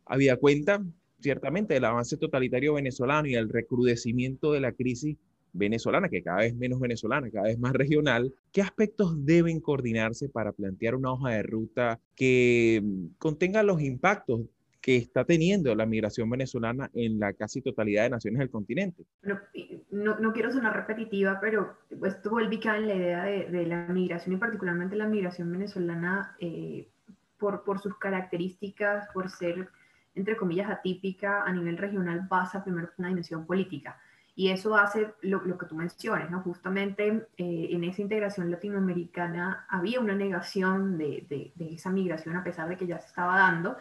Había 0.05 0.35
cuenta, 0.35 0.83
ciertamente, 1.19 1.73
del 1.73 1.85
avance 1.85 2.17
totalitario 2.17 2.75
venezolano 2.75 3.27
y 3.27 3.35
el 3.35 3.49
recrudecimiento 3.49 4.51
de 4.51 4.61
la 4.61 4.71
crisis 4.71 5.17
venezolana, 5.53 6.09
que 6.09 6.21
cada 6.21 6.39
vez 6.39 6.55
menos 6.55 6.79
venezolana, 6.79 7.31
cada 7.31 7.47
vez 7.47 7.57
más 7.59 7.73
regional, 7.73 8.33
¿qué 8.51 8.61
aspectos 8.61 9.25
deben 9.25 9.59
coordinarse 9.59 10.29
para 10.29 10.51
plantear 10.51 10.95
una 10.95 11.11
hoja 11.11 11.31
de 11.31 11.43
ruta 11.43 11.99
que 12.15 12.83
contenga 13.17 13.63
los 13.63 13.81
impactos 13.81 14.41
que 14.87 14.95
está 14.95 15.25
teniendo 15.25 15.75
la 15.75 15.85
migración 15.85 16.29
venezolana 16.29 16.89
en 16.93 17.19
la 17.19 17.33
casi 17.33 17.61
totalidad 17.61 18.03
de 18.03 18.09
naciones 18.11 18.39
del 18.39 18.49
continente. 18.49 19.03
No, 19.91 20.17
no, 20.17 20.31
quiero 20.31 20.49
sonar 20.49 20.77
repetitiva, 20.77 21.39
pero 21.41 21.75
esto 22.05 22.29
vuelve 22.29 22.57
en 22.63 22.87
la 22.87 22.95
idea 22.95 23.23
de, 23.23 23.65
la 23.65 23.87
migración 23.89 24.35
y 24.35 24.37
particularmente 24.37 24.95
la 24.95 25.07
migración 25.07 25.51
venezolana 25.51 26.37
eh, 26.39 26.87
por, 27.37 27.65
por 27.65 27.79
sus 27.79 27.97
características, 27.97 29.09
por 29.13 29.29
ser, 29.29 29.67
entre 30.17 30.35
comillas, 30.35 30.69
atípica 30.69 31.43
a 31.43 31.53
nivel 31.53 31.77
regional, 31.77 32.27
pasa 32.27 32.63
primero 32.63 32.87
por 32.87 32.95
una 32.99 33.09
dimensión 33.09 33.45
política. 33.45 33.99
Y 34.35 34.49
eso 34.49 34.75
hace 34.75 35.13
lo, 35.21 35.41
lo 35.41 35.57
que 35.57 35.65
tú 35.65 35.75
mencionas, 35.75 36.29
¿no? 36.29 36.41
Justamente 36.41 37.27
eh, 37.37 37.67
en 37.71 37.83
esa 37.83 38.03
integración 38.03 38.51
latinoamericana 38.51 39.65
había 39.69 39.99
una 39.99 40.13
negación 40.13 40.97
de, 40.97 41.25
de, 41.55 41.73
esa 41.73 41.89
migración 41.89 42.35
a 42.35 42.43
pesar 42.43 42.69
de 42.69 42.77
que 42.77 42.85
ya 42.85 42.99
se 42.99 43.07
estaba 43.07 43.35
dando 43.35 43.77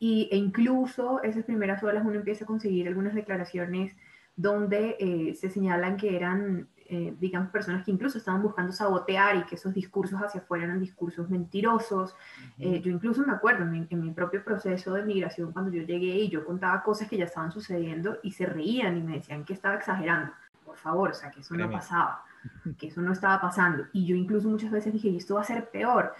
y, 0.00 0.28
e 0.32 0.36
incluso 0.36 1.22
esas 1.22 1.44
primeras 1.44 1.82
olas 1.84 2.04
uno 2.04 2.16
empieza 2.16 2.42
a 2.42 2.48
conseguir 2.48 2.88
algunas 2.88 3.14
declaraciones 3.14 3.94
donde 4.34 4.96
eh, 4.98 5.34
se 5.36 5.50
señalan 5.50 5.96
que 5.96 6.16
eran, 6.16 6.68
eh, 6.94 7.16
digamos, 7.18 7.48
personas 7.48 7.86
que 7.86 7.90
incluso 7.90 8.18
estaban 8.18 8.42
buscando 8.42 8.70
sabotear 8.70 9.36
y 9.36 9.44
que 9.44 9.54
esos 9.54 9.72
discursos 9.72 10.20
hacia 10.20 10.42
afuera 10.42 10.64
eran 10.64 10.78
discursos 10.78 11.30
mentirosos. 11.30 12.14
Eh, 12.58 12.82
yo 12.82 12.90
incluso 12.90 13.24
me 13.24 13.32
acuerdo 13.32 13.64
en 13.64 13.88
mi, 13.98 14.10
propio 14.10 14.44
proceso 14.44 14.92
de 14.92 15.02
migración, 15.02 15.52
cuando 15.52 15.70
yo 15.70 15.84
llegué 15.84 16.16
y 16.16 16.28
yo 16.28 16.44
contaba 16.44 16.82
cosas 16.82 17.08
que 17.08 17.16
ya 17.16 17.24
estaban 17.24 17.50
sucediendo 17.50 18.18
y 18.22 18.32
se 18.32 18.44
reían 18.44 18.98
y 18.98 19.00
me 19.00 19.14
decían 19.14 19.42
que 19.46 19.54
estaba 19.54 19.76
exagerando. 19.76 20.34
Por 20.66 20.76
favor, 20.76 21.12
o 21.12 21.14
sea, 21.14 21.30
que 21.30 21.40
eso 21.40 21.54
no 21.54 21.70
pasaba, 21.70 22.26
que 22.78 22.88
eso 22.88 23.00
no 23.00 23.12
estaba 23.12 23.40
pasando. 23.40 23.86
Y 23.94 24.04
yo 24.04 24.14
incluso 24.14 24.50
muchas 24.50 24.70
veces 24.70 24.92
dije, 24.92 25.16
esto 25.16 25.36
va 25.36 25.40
a 25.40 25.44
ser 25.44 25.70
peor. 25.70 26.12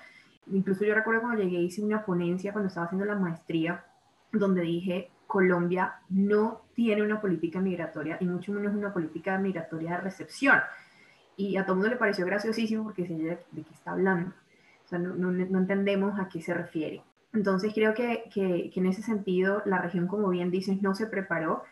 Incluso 0.46 0.86
yo 0.86 0.94
recuerdo 0.94 1.20
cuando 1.20 1.42
llegué 1.42 1.58
hice 1.58 1.84
una 1.84 2.02
ponencia 2.02 2.52
cuando 2.52 2.68
estaba 2.68 2.86
haciendo 2.86 3.04
la 3.04 3.16
maestría, 3.16 3.84
donde 4.32 4.62
dije, 4.62 5.10
Colombia 5.26 5.96
no 6.08 6.61
tiene 6.74 7.02
una 7.02 7.20
política 7.20 7.60
migratoria 7.60 8.16
y 8.20 8.26
mucho 8.26 8.52
menos 8.52 8.74
una 8.74 8.92
política 8.92 9.38
migratoria 9.38 9.92
de 9.92 9.96
recepción. 9.98 10.58
Y 11.36 11.56
a 11.56 11.62
todo 11.64 11.72
el 11.72 11.78
mundo 11.78 11.90
le 11.90 11.98
pareció 11.98 12.26
graciosísimo 12.26 12.84
porque 12.84 13.06
se 13.06 13.14
de, 13.14 13.38
de 13.50 13.62
qué 13.62 13.74
está 13.74 13.92
hablando. 13.92 14.32
O 14.84 14.88
sea, 14.88 14.98
no, 14.98 15.14
no, 15.14 15.30
no, 15.30 15.58
entendemos 15.58 16.18
a 16.18 16.28
qué 16.28 16.42
se 16.42 16.54
refiere. 16.54 17.02
Entonces 17.32 17.72
creo 17.74 17.94
que, 17.94 18.24
que, 18.32 18.70
que, 18.72 18.80
en 18.80 18.86
ese 18.86 19.02
sentido 19.02 19.62
la 19.64 19.78
región, 19.78 20.06
como 20.06 20.28
bien 20.28 20.50
dices, 20.50 20.82
no 20.82 20.94
se 20.94 21.06
preparó 21.06 21.64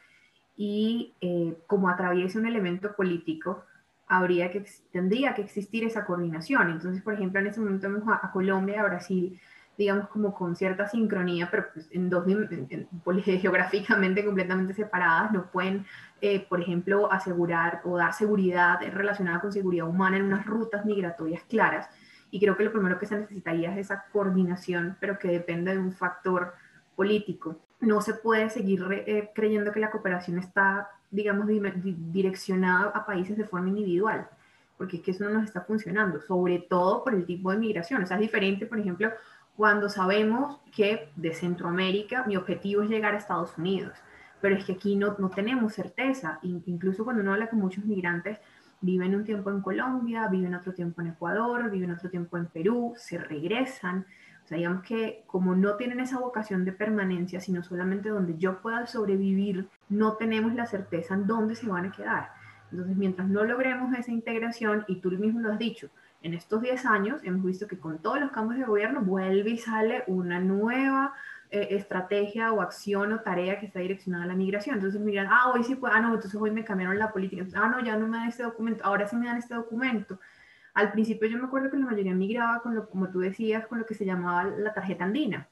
y 0.57 1.15
eh, 1.21 1.57
como 1.67 1.89
atraviesa 1.89 2.39
un 2.39 2.47
elemento 2.47 2.95
político, 2.95 3.65
habría 4.11 4.51
que, 4.51 4.65
tendría 4.91 5.35
que 5.35 5.43
existir 5.43 5.85
esa 5.85 6.05
coordinación. 6.05 6.71
Entonces, 6.71 7.01
por 7.03 7.15
ejemplo, 7.15 7.41
en 7.41 7.47
este 7.47 7.61
momento 7.61 7.91
vemos 7.91 8.09
a, 8.21 8.31
Colombia, 8.33 8.81
a 8.81 8.85
Brasil, 8.85 9.41
digamos 9.77 10.09
como 10.09 10.35
con 10.35 10.57
cierta 10.57 10.87
sincronía, 10.87 11.49
pero 11.51 11.67
pues 11.73 11.89
en 11.91 12.11
dos, 12.11 12.25
geográficamente 13.25 14.25
completamente 14.25 14.75
separadas, 14.75 15.33
no 15.33 15.51
pueden, 15.51 15.87
eh, 16.21 16.47
por 16.47 16.61
ejemplo, 16.61 17.11
asegurar 17.11 17.81
o 17.85 17.97
dar 17.97 18.13
seguridad 18.13 18.79
relacionada 18.93 19.41
con 19.41 19.53
seguridad 19.53 19.89
humana 19.89 20.19
en 20.19 20.25
unas 20.25 20.45
rutas 20.47 20.85
migratorias 20.85 21.43
claras. 21.45 21.89
Y 22.31 22.39
creo 22.39 22.57
que 22.57 22.65
lo 22.65 22.73
primero 22.73 22.99
que 22.99 23.07
se 23.07 23.19
necesitaría 23.19 23.73
es 23.73 23.79
esa 23.79 24.05
coordinación, 24.13 24.97
pero 25.01 25.19
que 25.19 25.29
depende 25.29 25.73
de 25.73 25.79
un 25.79 25.93
factor 25.93 26.55
político. 26.95 27.57
No 27.81 28.01
se 28.03 28.15
puede 28.15 28.51
seguir 28.51 28.85
eh, 28.91 29.31
creyendo 29.35 29.73
que 29.73 29.81
la 29.81 29.91
cooperación 29.91 30.39
está 30.39 30.91
digamos, 31.11 31.47
direccionada 31.49 32.91
a 32.91 33.05
países 33.05 33.37
de 33.37 33.45
forma 33.45 33.69
individual, 33.69 34.29
porque 34.79 34.99
es 34.99 35.03
que 35.03 35.11
eso 35.11 35.25
no 35.25 35.31
nos 35.31 35.45
está 35.45 35.63
funcionando, 35.63 36.21
sobre 36.21 36.61
todo 36.61 37.05
por 37.05 37.15
el 37.15 37.27
tipo 37.27 37.51
de 37.51 37.59
migración. 37.59 38.03
O 38.03 38.07
sea, 38.07 38.17
es 38.17 38.23
diferente, 38.23 38.67
por 38.67 38.79
ejemplo, 38.79 39.11
cuando 39.61 39.91
sabemos 39.91 40.59
que 40.75 41.11
de 41.17 41.35
Centroamérica 41.35 42.25
mi 42.27 42.35
objetivo 42.39 42.81
es 42.83 42.89
llegar 42.89 43.13
a 43.13 43.19
Estados 43.19 43.59
Unidos, 43.59 43.93
pero 44.41 44.57
es 44.57 44.65
que 44.65 44.73
aquí 44.73 44.97
no, 44.97 45.17
no 45.19 45.29
tenemos 45.29 45.75
certeza. 45.75 46.39
Incluso 46.43 47.05
cuando 47.05 47.21
uno 47.21 47.35
habla 47.35 47.51
con 47.51 47.59
muchos 47.59 47.85
migrantes, 47.85 48.39
viven 48.81 49.15
un 49.15 49.25
tiempo 49.25 49.51
en 49.51 49.61
Colombia, 49.61 50.29
viven 50.29 50.55
otro 50.55 50.73
tiempo 50.73 51.03
en 51.03 51.09
Ecuador, 51.09 51.71
viven 51.71 51.91
otro 51.91 52.09
tiempo 52.09 52.39
en 52.39 52.47
Perú, 52.47 52.95
se 52.97 53.19
regresan 53.19 54.07
sea, 54.51 54.59
digamos 54.59 54.83
que 54.83 55.23
como 55.27 55.55
no 55.55 55.77
tienen 55.77 56.01
esa 56.01 56.19
vocación 56.19 56.65
de 56.65 56.73
permanencia, 56.73 57.41
sino 57.41 57.63
solamente 57.63 58.09
donde 58.09 58.37
yo 58.37 58.61
pueda 58.61 58.87
sobrevivir, 58.87 59.69
no 59.89 60.15
tenemos 60.15 60.55
la 60.55 60.67
certeza 60.67 61.15
en 61.15 61.27
dónde 61.27 61.55
se 61.55 61.69
van 61.69 61.87
a 61.87 61.93
quedar. 61.93 62.33
Entonces, 62.73 62.97
mientras 62.97 63.29
no 63.29 63.45
logremos 63.45 63.97
esa 63.97 64.11
integración, 64.11 64.85
y 64.89 64.97
tú 64.97 65.11
mismo 65.13 65.41
lo 65.41 65.53
has 65.53 65.59
dicho, 65.59 65.89
en 66.23 66.35
estos 66.35 66.61
10 66.63 66.85
años 66.87 67.21
hemos 67.25 67.45
visto 67.45 67.67
que 67.67 67.79
con 67.79 67.99
todos 67.99 68.21
los 68.21 68.31
cambios 68.31 68.61
de 68.61 68.67
gobierno 68.67 69.01
vuelve 69.01 69.51
y 69.51 69.59
sale 69.59 70.05
una 70.07 70.39
nueva 70.39 71.15
eh, 71.51 71.69
estrategia 71.71 72.53
o 72.53 72.61
acción 72.61 73.13
o 73.13 73.21
tarea 73.21 73.59
que 73.59 73.67
está 73.67 73.81
direccionada 73.81 74.25
a 74.25 74.29
la 74.29 74.35
migración. 74.35 74.77
Entonces 74.77 75.01
miran, 75.01 75.29
ah, 75.31 75.51
hoy 75.53 75.65
sí 75.65 75.75
puede, 75.75 75.95
ah, 75.95 76.01
no, 76.01 76.15
entonces 76.15 76.41
hoy 76.41 76.51
me 76.51 76.65
cambiaron 76.65 76.99
la 76.99 77.13
política, 77.13 77.45
ah, 77.55 77.69
no, 77.69 77.85
ya 77.85 77.97
no 77.97 78.07
me 78.07 78.19
dan 78.19 78.29
este 78.29 78.43
documento, 78.43 78.85
ahora 78.85 79.09
sí 79.09 79.17
me 79.17 79.27
dan 79.27 79.39
este 79.39 79.55
documento. 79.55 80.21
Al 80.75 80.93
principio 80.93 81.29
yo 81.29 81.39
me 81.39 81.47
acuerdo 81.47 81.71
que 81.71 81.77
la 81.77 81.87
mayoría 81.87 82.15
migraba 82.15 82.61
con 82.63 82.75
lo, 82.75 82.89
como 82.89 83.09
tú 83.11 83.19
decías, 83.21 83.67
con 83.67 83.79
lo 83.79 83.87
que 83.87 83.95
se 83.95 84.05
llamaba 84.05 84.45
la 84.45 84.73
tarjeta 84.73 85.05
andina, 85.05 85.49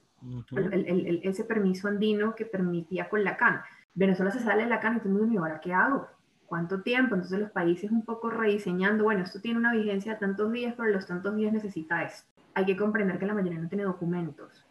ese 1.22 1.44
permiso 1.44 1.88
andino 1.88 2.34
que 2.34 2.44
permitía 2.44 3.08
con 3.08 3.24
la 3.24 3.36
CAN. 3.36 3.60
Venezuela 3.94 4.30
se 4.30 4.40
sale 4.40 4.62
de 4.62 4.68
la 4.68 4.78
CAN 4.78 4.96
y 4.96 4.98
todo 5.00 5.08
el 5.08 5.14
mundo 5.18 5.34
¿y 5.34 5.36
ahora 5.38 5.60
qué 5.60 5.74
hago? 5.74 6.08
¿Cuánto 6.48 6.80
tiempo? 6.80 7.14
Entonces 7.14 7.38
los 7.38 7.50
países 7.50 7.90
un 7.90 8.06
poco 8.06 8.30
rediseñando, 8.30 9.04
bueno, 9.04 9.22
esto 9.22 9.38
tiene 9.38 9.58
una 9.58 9.74
vigencia 9.74 10.14
de 10.14 10.18
tantos 10.18 10.50
días, 10.50 10.72
pero 10.74 10.88
los 10.88 11.06
tantos 11.06 11.36
días 11.36 11.52
necesita 11.52 12.02
esto. 12.02 12.26
Hay 12.54 12.64
que 12.64 12.74
comprender 12.74 13.18
que 13.18 13.26
la 13.26 13.34
mayoría 13.34 13.58
no 13.58 13.68
tiene 13.68 13.84
documentos, 13.84 14.64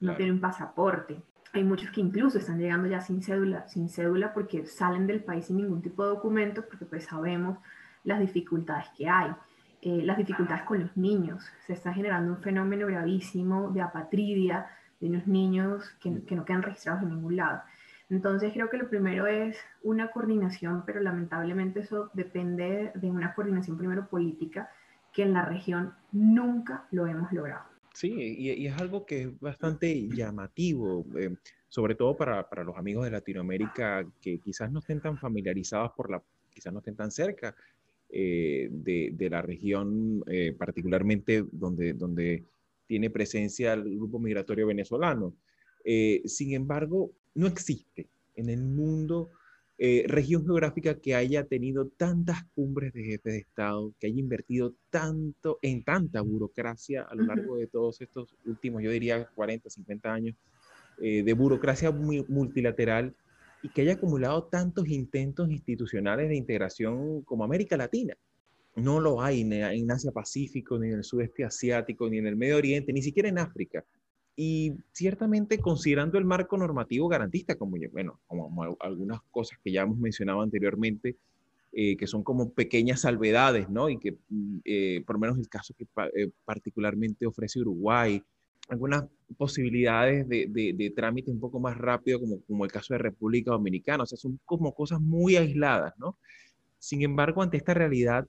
no 0.00 0.14
tiene 0.16 0.32
un 0.32 0.40
pasaporte. 0.40 1.22
Hay 1.54 1.64
muchos 1.64 1.90
que 1.92 2.02
incluso 2.02 2.36
están 2.36 2.58
llegando 2.58 2.88
ya 2.88 3.00
sin 3.00 3.22
cédula, 3.22 3.66
sin 3.68 3.88
cédula 3.88 4.34
porque 4.34 4.66
salen 4.66 5.06
del 5.06 5.24
país 5.24 5.46
sin 5.46 5.56
ningún 5.56 5.80
tipo 5.80 6.02
de 6.02 6.10
documento, 6.10 6.62
porque 6.66 6.84
pues 6.84 7.06
sabemos 7.06 7.56
las 8.02 8.20
dificultades 8.20 8.90
que 8.94 9.08
hay. 9.08 9.32
Eh, 9.80 10.02
las 10.04 10.18
dificultades 10.18 10.64
con 10.64 10.80
los 10.80 10.94
niños. 10.94 11.42
Se 11.66 11.72
está 11.72 11.94
generando 11.94 12.32
un 12.32 12.42
fenómeno 12.42 12.86
gravísimo 12.86 13.70
de 13.70 13.80
apatridia 13.80 14.66
de 15.00 15.08
unos 15.08 15.26
niños 15.26 15.88
que, 16.00 16.22
que, 16.24 16.36
no 16.36 16.44
quedan 16.44 16.62
registrados 16.62 17.02
en 17.02 17.08
ningún 17.08 17.36
lado. 17.36 17.62
Entonces 18.10 18.52
creo 18.52 18.68
que 18.68 18.76
lo 18.76 18.88
primero 18.88 19.26
es 19.26 19.56
una 19.82 20.10
coordinación, 20.10 20.84
pero 20.84 21.00
lamentablemente 21.00 21.80
eso 21.80 22.10
depende 22.12 22.92
de 22.94 23.10
una 23.10 23.34
coordinación 23.34 23.78
primero 23.78 24.08
política 24.08 24.70
que 25.12 25.22
en 25.22 25.32
la 25.32 25.44
región 25.44 25.94
nunca 26.12 26.86
lo 26.90 27.06
hemos 27.06 27.32
logrado. 27.32 27.64
Sí, 27.94 28.12
y, 28.12 28.66
es 28.66 28.76
algo 28.80 29.06
que 29.06 29.22
es 29.22 29.40
bastante 29.40 30.08
llamativo, 30.08 31.06
eh, 31.16 31.36
sobre 31.68 31.94
todo 31.94 32.16
para, 32.16 32.48
para, 32.48 32.64
los 32.64 32.76
amigos 32.76 33.04
de 33.04 33.12
Latinoamérica 33.12 34.04
que 34.20 34.38
quizás 34.38 34.72
no 34.72 34.80
estén 34.80 35.00
tan 35.00 35.16
familiarizados 35.16 35.92
por 35.92 36.10
la, 36.10 36.20
quizás 36.52 36.72
no 36.72 36.80
estén 36.80 36.96
tan 36.96 37.12
cerca 37.12 37.54
eh, 38.10 38.68
de, 38.70 39.28
la 39.30 39.42
región, 39.42 40.24
eh, 40.26 40.52
particularmente 40.58 41.44
donde, 41.52 41.92
donde 41.92 42.42
tiene 42.88 43.10
presencia 43.10 43.74
el 43.74 43.96
grupo 43.96 44.18
migratorio 44.18 44.66
venezolano. 44.66 45.32
Sin 46.24 46.54
embargo, 46.54 47.12
no 47.34 47.46
existe 47.46 48.08
en 48.36 48.48
el 48.48 48.62
mundo 48.62 49.30
región 50.06 50.44
geográfica 50.44 51.00
que 51.00 51.14
haya 51.14 51.44
tenido 51.44 51.88
tantas 51.88 52.44
cumbres 52.54 52.92
de 52.92 53.02
jefes 53.02 53.32
de 53.32 53.38
Estado, 53.38 53.92
que 53.98 54.06
haya 54.06 54.20
invertido 54.20 54.74
tanto 54.88 55.58
en 55.62 55.82
tanta 55.82 56.20
burocracia 56.20 57.02
a 57.02 57.14
lo 57.14 57.24
largo 57.24 57.56
de 57.56 57.66
todos 57.66 58.00
estos 58.00 58.36
últimos, 58.46 58.82
yo 58.82 58.90
diría, 58.90 59.28
40, 59.34 59.68
50 59.68 60.12
años 60.12 60.36
de 60.98 61.32
burocracia 61.32 61.90
multilateral 61.90 63.14
y 63.62 63.68
que 63.68 63.82
haya 63.82 63.94
acumulado 63.94 64.44
tantos 64.44 64.88
intentos 64.88 65.50
institucionales 65.50 66.28
de 66.28 66.36
integración 66.36 67.22
como 67.22 67.44
América 67.44 67.76
Latina. 67.76 68.14
No 68.76 69.00
lo 69.00 69.22
hay 69.22 69.40
en 69.40 69.90
Asia 69.90 70.12
Pacífico, 70.12 70.78
ni 70.78 70.88
en 70.88 70.98
el 70.98 71.04
sudeste 71.04 71.44
asiático, 71.44 72.08
ni 72.08 72.18
en 72.18 72.28
el 72.28 72.36
Medio 72.36 72.56
Oriente, 72.58 72.92
ni 72.92 73.02
siquiera 73.02 73.28
en 73.28 73.38
África. 73.38 73.84
Y 74.36 74.72
ciertamente 74.92 75.58
considerando 75.58 76.18
el 76.18 76.24
marco 76.24 76.56
normativo 76.56 77.08
garantista, 77.08 77.54
como, 77.54 77.76
bueno, 77.92 78.20
como 78.26 78.76
algunas 78.80 79.20
cosas 79.30 79.58
que 79.62 79.70
ya 79.70 79.82
hemos 79.82 79.98
mencionado 79.98 80.40
anteriormente, 80.42 81.16
eh, 81.72 81.96
que 81.96 82.06
son 82.06 82.22
como 82.22 82.52
pequeñas 82.52 83.00
salvedades, 83.00 83.68
¿no? 83.68 83.88
Y 83.88 83.98
que 83.98 84.16
mm, 84.28 84.58
eh, 84.64 85.02
por 85.04 85.16
lo 85.16 85.20
menos 85.20 85.38
el 85.38 85.48
caso 85.48 85.74
que 85.76 85.86
eh, 86.14 86.30
particularmente 86.44 87.26
ofrece 87.26 87.60
Uruguay, 87.60 88.22
algunas 88.68 89.06
posibilidades 89.36 90.28
de, 90.28 90.46
de, 90.48 90.90
trámite 90.90 91.30
un 91.30 91.40
poco 91.40 91.60
más 91.60 91.76
rápido, 91.76 92.20
como, 92.20 92.40
como 92.42 92.64
el 92.64 92.72
caso 92.72 92.94
de 92.94 92.98
República 92.98 93.50
Dominicana. 93.50 94.04
O 94.04 94.06
sea, 94.06 94.16
son 94.16 94.38
como 94.44 94.72
cosas 94.72 95.00
muy 95.00 95.36
aisladas, 95.36 95.94
¿no? 95.98 96.16
Sin 96.78 97.02
embargo, 97.02 97.42
ante 97.42 97.56
esta 97.56 97.74
realidad, 97.74 98.26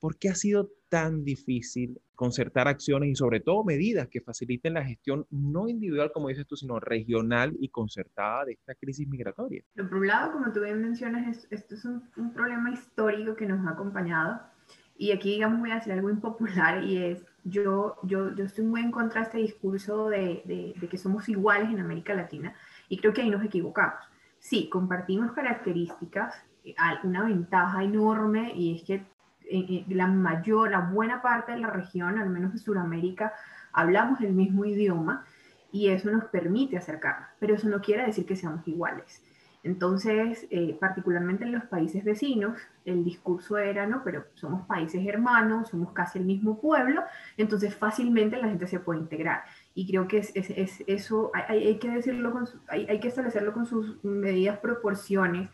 ¿por 0.00 0.18
qué 0.18 0.28
ha 0.28 0.34
sido 0.34 0.70
tan 0.88 1.24
difícil 1.24 2.00
concertar 2.14 2.66
acciones 2.66 3.10
y 3.10 3.14
sobre 3.14 3.40
todo 3.40 3.62
medidas 3.62 4.08
que 4.08 4.20
faciliten 4.20 4.74
la 4.74 4.84
gestión 4.84 5.26
no 5.30 5.68
individual, 5.68 6.10
como 6.12 6.28
dices 6.28 6.46
tú, 6.46 6.56
sino 6.56 6.80
regional 6.80 7.54
y 7.60 7.68
concertada 7.68 8.46
de 8.46 8.52
esta 8.52 8.74
crisis 8.74 9.06
migratoria? 9.06 9.62
Por 9.76 9.94
un 9.94 10.06
lado, 10.06 10.32
como 10.32 10.52
tú 10.52 10.60
bien 10.60 10.80
mencionas, 10.80 11.46
esto 11.50 11.74
es 11.74 11.84
un, 11.84 12.08
un 12.16 12.32
problema 12.32 12.70
histórico 12.70 13.36
que 13.36 13.46
nos 13.46 13.66
ha 13.66 13.70
acompañado 13.70 14.40
y 14.98 15.12
aquí, 15.12 15.30
digamos, 15.30 15.60
voy 15.60 15.70
a 15.70 15.76
decir 15.76 15.92
algo 15.92 16.10
impopular 16.10 16.82
y 16.82 16.98
es, 16.98 17.24
yo, 17.44 17.96
yo, 18.02 18.34
yo 18.34 18.44
estoy 18.44 18.64
muy 18.64 18.80
en 18.80 18.90
contra 18.90 19.20
de 19.20 19.26
este 19.26 19.38
discurso 19.38 20.08
de, 20.08 20.74
de, 20.78 20.88
que 20.88 20.98
somos 20.98 21.28
iguales 21.28 21.70
en 21.70 21.78
América 21.78 22.14
Latina 22.14 22.52
y 22.88 22.98
creo 22.98 23.12
que 23.12 23.22
ahí 23.22 23.30
nos 23.30 23.44
equivocamos. 23.44 24.00
Sí, 24.40 24.68
compartimos 24.68 25.30
características, 25.32 26.34
eh, 26.64 26.74
una 27.04 27.24
ventaja 27.24 27.84
enorme 27.84 28.52
y 28.56 28.74
es 28.74 28.82
que 28.82 29.06
la 29.88 30.06
mayor, 30.06 30.70
la 30.70 30.80
buena 30.80 31.22
parte 31.22 31.52
de 31.52 31.58
la 31.58 31.70
región, 31.70 32.18
al 32.18 32.30
menos 32.30 32.52
de 32.52 32.58
Sudamérica, 32.58 33.32
hablamos 33.72 34.20
el 34.20 34.32
mismo 34.32 34.64
idioma 34.64 35.24
y 35.72 35.88
eso 35.88 36.10
nos 36.10 36.24
permite 36.24 36.76
acercarnos, 36.76 37.28
pero 37.38 37.54
eso 37.54 37.68
no 37.68 37.80
quiere 37.80 38.06
decir 38.06 38.26
que 38.26 38.36
seamos 38.36 38.66
iguales. 38.66 39.22
Entonces, 39.64 40.46
eh, 40.50 40.76
particularmente 40.80 41.44
en 41.44 41.52
los 41.52 41.64
países 41.64 42.04
vecinos, 42.04 42.58
el 42.84 43.04
discurso 43.04 43.58
era, 43.58 43.86
no, 43.86 44.02
pero 44.04 44.24
somos 44.34 44.66
países 44.66 45.04
hermanos, 45.06 45.70
somos 45.70 45.92
casi 45.92 46.18
el 46.18 46.24
mismo 46.24 46.60
pueblo, 46.60 47.02
entonces 47.36 47.74
fácilmente 47.74 48.36
la 48.36 48.48
gente 48.48 48.68
se 48.68 48.78
puede 48.78 49.00
integrar. 49.00 49.42
Y 49.74 49.88
creo 49.88 50.06
que 50.06 50.18
es, 50.18 50.32
es, 50.34 50.84
eso 50.86 51.32
hay, 51.34 51.78
que 51.78 51.90
decirlo, 51.90 52.32
hay, 52.68 52.86
hay, 52.88 53.00
que 53.00 53.08
establecerlo 53.08 53.52
con 53.52 53.66
sus 53.66 54.02
medidas 54.04 54.58
proporciones, 54.58 55.50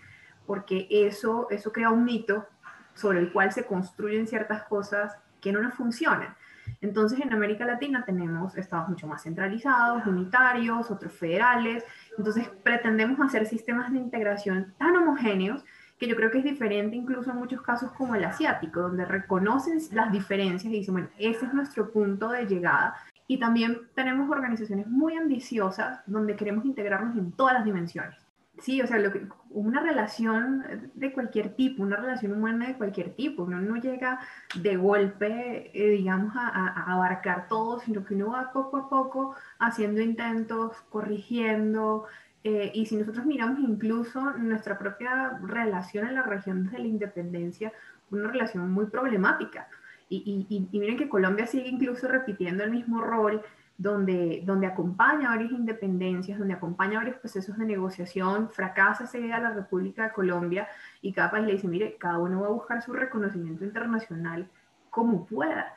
porque 0.46 0.86
eso, 0.90 1.48
eso 1.50 1.72
crea 1.72 1.90
un 1.90 2.04
mito 2.04 2.46
sobre 2.94 3.20
el 3.20 3.32
cual 3.32 3.52
se 3.52 3.66
construyen 3.66 4.26
ciertas 4.26 4.64
cosas 4.64 5.16
que 5.40 5.52
no 5.52 5.60
nos 5.60 5.74
funcionan. 5.74 6.34
Entonces, 6.80 7.20
en 7.20 7.32
América 7.32 7.64
Latina 7.64 8.04
tenemos 8.04 8.56
estados 8.56 8.88
mucho 8.88 9.06
más 9.06 9.22
centralizados, 9.22 10.06
unitarios, 10.06 10.90
otros 10.90 11.12
federales. 11.12 11.84
Entonces, 12.16 12.48
pretendemos 12.62 13.20
hacer 13.20 13.46
sistemas 13.46 13.92
de 13.92 13.98
integración 13.98 14.74
tan 14.78 14.96
homogéneos 14.96 15.64
que 15.98 16.08
yo 16.08 16.16
creo 16.16 16.30
que 16.30 16.38
es 16.38 16.44
diferente 16.44 16.96
incluso 16.96 17.30
en 17.30 17.36
muchos 17.36 17.62
casos 17.62 17.92
como 17.92 18.14
el 18.14 18.24
asiático, 18.24 18.80
donde 18.80 19.04
reconocen 19.04 19.78
las 19.92 20.10
diferencias 20.10 20.72
y 20.72 20.78
dicen, 20.78 20.94
bueno, 20.94 21.08
ese 21.18 21.46
es 21.46 21.54
nuestro 21.54 21.92
punto 21.92 22.30
de 22.30 22.46
llegada. 22.46 22.96
Y 23.26 23.38
también 23.38 23.82
tenemos 23.94 24.28
organizaciones 24.28 24.86
muy 24.86 25.16
ambiciosas 25.16 26.00
donde 26.06 26.36
queremos 26.36 26.64
integrarnos 26.64 27.16
en 27.16 27.32
todas 27.32 27.54
las 27.54 27.64
dimensiones. 27.64 28.23
Sí, 28.58 28.80
o 28.80 28.86
sea, 28.86 28.98
lo 28.98 29.12
que, 29.12 29.26
una 29.50 29.80
relación 29.80 30.64
de 30.94 31.12
cualquier 31.12 31.54
tipo, 31.54 31.82
una 31.82 31.96
relación 31.96 32.32
humana 32.32 32.68
de 32.68 32.76
cualquier 32.76 33.14
tipo, 33.14 33.42
uno 33.42 33.60
no 33.60 33.76
llega 33.76 34.20
de 34.54 34.76
golpe, 34.76 35.70
eh, 35.74 35.90
digamos, 35.90 36.34
a, 36.36 36.92
abarcar 36.92 37.48
todo, 37.48 37.80
sino 37.80 38.04
que 38.04 38.14
uno 38.14 38.30
va 38.30 38.52
poco 38.52 38.76
a 38.76 38.88
poco 38.88 39.34
haciendo 39.58 40.00
intentos, 40.00 40.76
corrigiendo, 40.88 42.06
eh, 42.44 42.70
y 42.74 42.86
si 42.86 42.96
nosotros 42.96 43.26
miramos 43.26 43.58
incluso 43.60 44.32
nuestra 44.34 44.78
propia 44.78 45.38
relación 45.42 46.06
en 46.06 46.14
la 46.14 46.22
región 46.22 46.64
desde 46.64 46.78
la 46.78 46.86
independencia, 46.86 47.72
una 48.10 48.30
relación 48.30 48.70
muy 48.70 48.86
problemática. 48.86 49.68
Y, 50.08 50.46
y, 50.48 50.68
y 50.70 50.78
miren 50.78 50.98
que 50.98 51.08
Colombia 51.08 51.46
sigue 51.46 51.68
incluso 51.68 52.06
repitiendo 52.06 52.62
el 52.62 52.70
mismo 52.70 53.00
rol 53.00 53.42
donde, 53.76 54.42
donde 54.44 54.66
acompaña 54.66 55.30
varias 55.30 55.50
independencias, 55.50 56.38
donde 56.38 56.54
acompaña 56.54 56.98
varios 56.98 57.16
procesos 57.16 57.58
de 57.58 57.64
negociación, 57.64 58.48
fracasa 58.50 59.04
a 59.04 59.40
la 59.40 59.52
República 59.52 60.04
de 60.04 60.12
Colombia 60.12 60.68
y 61.02 61.12
cada 61.12 61.30
país 61.30 61.46
le 61.46 61.52
dice, 61.52 61.68
mire, 61.68 61.96
cada 61.98 62.18
uno 62.18 62.42
va 62.42 62.46
a 62.46 62.50
buscar 62.50 62.82
su 62.82 62.92
reconocimiento 62.92 63.64
internacional 63.64 64.48
como 64.90 65.26
pueda, 65.26 65.76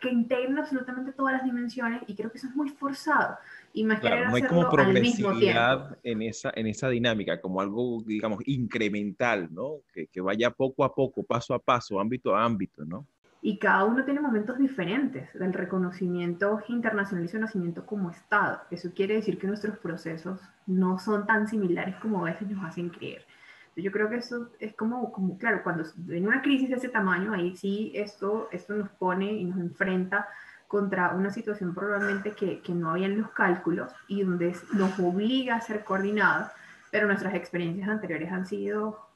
que 0.00 0.10
integren 0.10 0.56
absolutamente 0.58 1.12
todas 1.12 1.34
las 1.34 1.44
dimensiones 1.44 2.02
y 2.06 2.14
creo 2.14 2.30
que 2.30 2.38
eso 2.38 2.46
es 2.46 2.54
muy 2.54 2.68
forzado. 2.68 3.36
Y 3.72 3.82
más 3.84 3.98
claro, 3.98 4.28
no 4.28 4.36
hay 4.36 4.42
como 4.42 4.70
progresividad 4.70 5.98
en 6.04 6.22
esa, 6.22 6.52
en 6.54 6.68
esa 6.68 6.88
dinámica, 6.90 7.40
como 7.40 7.60
algo, 7.60 8.02
digamos, 8.06 8.40
incremental, 8.46 9.48
¿no? 9.52 9.78
Que, 9.92 10.06
que 10.06 10.20
vaya 10.20 10.50
poco 10.50 10.84
a 10.84 10.94
poco, 10.94 11.24
paso 11.24 11.54
a 11.54 11.58
paso, 11.58 11.98
ámbito 11.98 12.36
a 12.36 12.44
ámbito, 12.44 12.84
¿no? 12.84 13.06
Y 13.44 13.58
cada 13.58 13.84
uno 13.84 14.04
tiene 14.04 14.20
momentos 14.20 14.56
diferentes 14.56 15.32
del 15.34 15.52
reconocimiento 15.52 16.62
internacional 16.68 17.24
y 17.24 17.28
su 17.28 17.40
nacimiento 17.40 17.84
como 17.84 18.12
Estado. 18.12 18.60
Eso 18.70 18.92
quiere 18.94 19.16
decir 19.16 19.36
que 19.36 19.48
nuestros 19.48 19.76
procesos 19.78 20.40
no 20.66 21.00
son 21.00 21.26
tan 21.26 21.48
similares 21.48 21.96
como 21.96 22.20
a 22.20 22.30
veces 22.30 22.48
nos 22.48 22.64
hacen 22.64 22.88
creer. 22.90 23.26
Yo 23.74 23.90
creo 23.90 24.08
que 24.08 24.16
eso 24.16 24.50
es 24.60 24.74
como, 24.76 25.10
como 25.10 25.38
claro, 25.38 25.62
cuando 25.64 25.82
en 26.08 26.26
una 26.26 26.40
crisis 26.40 26.68
de 26.68 26.76
ese 26.76 26.88
tamaño, 26.88 27.32
ahí 27.32 27.56
sí 27.56 27.90
esto, 27.96 28.48
esto 28.52 28.74
nos 28.74 28.90
pone 28.90 29.32
y 29.32 29.44
nos 29.44 29.58
enfrenta 29.58 30.28
contra 30.68 31.10
una 31.10 31.30
situación 31.30 31.74
probablemente 31.74 32.32
que, 32.32 32.60
que 32.60 32.72
no 32.72 32.92
había 32.92 33.06
en 33.06 33.20
los 33.20 33.30
cálculos 33.30 33.92
y 34.06 34.22
donde 34.22 34.54
nos 34.74 34.96
obliga 35.00 35.56
a 35.56 35.60
ser 35.60 35.82
coordinados, 35.82 36.48
pero 36.92 37.08
nuestras 37.08 37.34
experiencias 37.34 37.88
anteriores 37.88 38.30
han 38.30 38.46
sido 38.46 39.08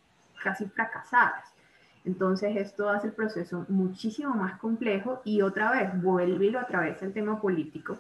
casi 0.43 0.67
fracasadas. 0.67 1.56
Entonces 2.07 2.57
esto 2.57 2.89
hace 2.89 3.09
el 3.09 3.13
proceso 3.13 3.67
muchísimo 3.69 4.33
más 4.33 4.61
complejo 4.61 5.21
y 5.25 5.43
otra 5.43 5.73
vez 5.73 6.01
vuelve 6.01 6.47
y 6.47 6.51
lo 6.51 6.61
atraviesa 6.61 7.05
el 7.05 7.13
tema 7.13 7.41
político, 7.41 7.99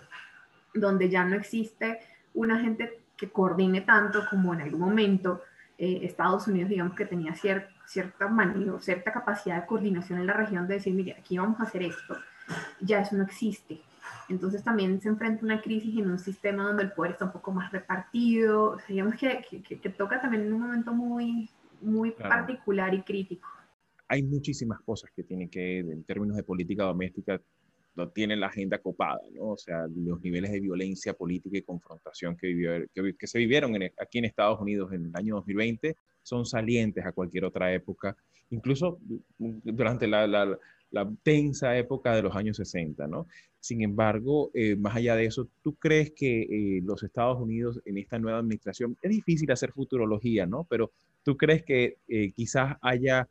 donde 0.73 1.11
ya 1.11 1.25
no 1.25 1.35
existe 1.35 1.99
una 2.33 2.61
gente 2.61 3.01
que 3.17 3.29
coordine 3.29 3.81
tanto 3.81 4.23
como 4.31 4.55
en 4.55 4.61
algún 4.61 4.81
momento 4.81 5.43
eh, 5.77 6.01
Estados 6.03 6.47
Unidos, 6.47 6.71
digamos 6.71 6.95
que 6.95 7.05
tenía 7.05 7.35
cierta 7.35 7.69
cierta 7.85 8.29
cierta 8.81 9.13
capacidad 9.13 9.61
de 9.61 9.67
coordinación 9.67 10.21
en 10.21 10.27
la 10.27 10.33
región 10.33 10.67
de 10.69 10.75
decir, 10.75 10.95
mire, 10.95 11.17
aquí 11.19 11.39
vamos 11.39 11.59
a 11.61 11.65
hacer 11.65 11.83
esto. 11.83 12.17
Ya 12.81 13.01
eso 13.01 13.17
no 13.17 13.25
existe. 13.25 13.81
Entonces 14.29 14.63
también 14.63 15.01
se 15.01 15.09
enfrenta 15.09 15.45
una 15.45 15.61
crisis 15.61 15.97
en 15.99 16.11
un 16.11 16.19
sistema 16.19 16.65
donde 16.65 16.85
el 16.85 16.93
poder 16.93 17.13
está 17.13 17.25
un 17.25 17.33
poco 17.33 17.53
más 17.53 17.73
repartido. 17.73 18.79
digamos 18.89 19.17
que, 19.17 19.45
que, 19.63 19.89
toca 19.89 20.21
también 20.21 20.47
en 20.47 20.53
un 20.53 20.61
momento 20.63 20.93
muy, 20.93 21.49
muy 21.81 22.11
particular 22.13 22.93
y 22.95 23.03
crítico 23.03 23.49
hay 24.09 24.23
muchísimas 24.23 24.81
cosas 24.81 25.11
que 25.15 25.23
tienen 25.23 25.49
que, 25.49 25.79
en 25.79 26.05
términos 26.05 26.37
de 26.37 26.43
política 26.43 26.85
doméstica, 26.85 27.41
no 27.97 28.09
tienen 28.11 28.41
la 28.41 28.49
agenda 28.49 28.79
copada, 28.79 29.21
¿no? 29.33 29.53
O 29.53 29.57
sea, 29.57 29.87
los 29.89 30.21
niveles 30.21 30.53
de 30.53 30.61
violencia 30.61 31.15
política 31.15 31.57
y 31.57 31.63
confrontación 31.63 32.37
que, 32.37 32.49
vivió, 32.49 32.73
que, 32.95 33.27
se 33.27 33.39
vivieron 33.39 33.75
aquí 33.99 34.19
en 34.19 34.27
Estados 34.27 34.61
Unidos 34.61 34.93
en 34.93 35.07
el 35.07 35.17
año 35.17 35.37
2020 35.37 35.97
son 36.23 36.45
salientes 36.45 37.05
a 37.07 37.13
cualquier 37.13 37.45
otra 37.45 37.73
época, 37.73 38.17
incluso 38.51 38.99
durante 39.39 40.07
la, 40.07 40.27
la, 40.27 40.59
tensa 41.23 41.77
época 41.77 42.15
de 42.15 42.23
los 42.23 42.35
años 42.35 42.57
60, 42.57 43.07
¿no? 43.07 43.27
Sin 43.61 43.83
embargo, 43.83 44.51
eh, 44.55 44.77
más 44.77 44.97
allá 44.97 45.15
de 45.17 45.27
eso, 45.27 45.49
¿tú 45.63 45.75
crees 45.75 46.13
que 46.13 46.43
eh, 46.43 46.81
los 46.83 47.03
Estados 47.03 47.39
Unidos 47.41 47.81
en 47.85 47.99
esta 47.99 48.19
nueva 48.19 48.39
administración, 48.39 48.97
es 49.03 49.11
difícil 49.11 49.51
hacer 49.51 49.73
futurología, 49.73 50.47
¿no? 50.47 50.65
Pero 50.71 50.91
¿tú 51.23 51.37
crees 51.37 51.65
que 51.65 51.99
eh, 52.09 52.33
quizás 52.33 52.77
haya 52.81 53.29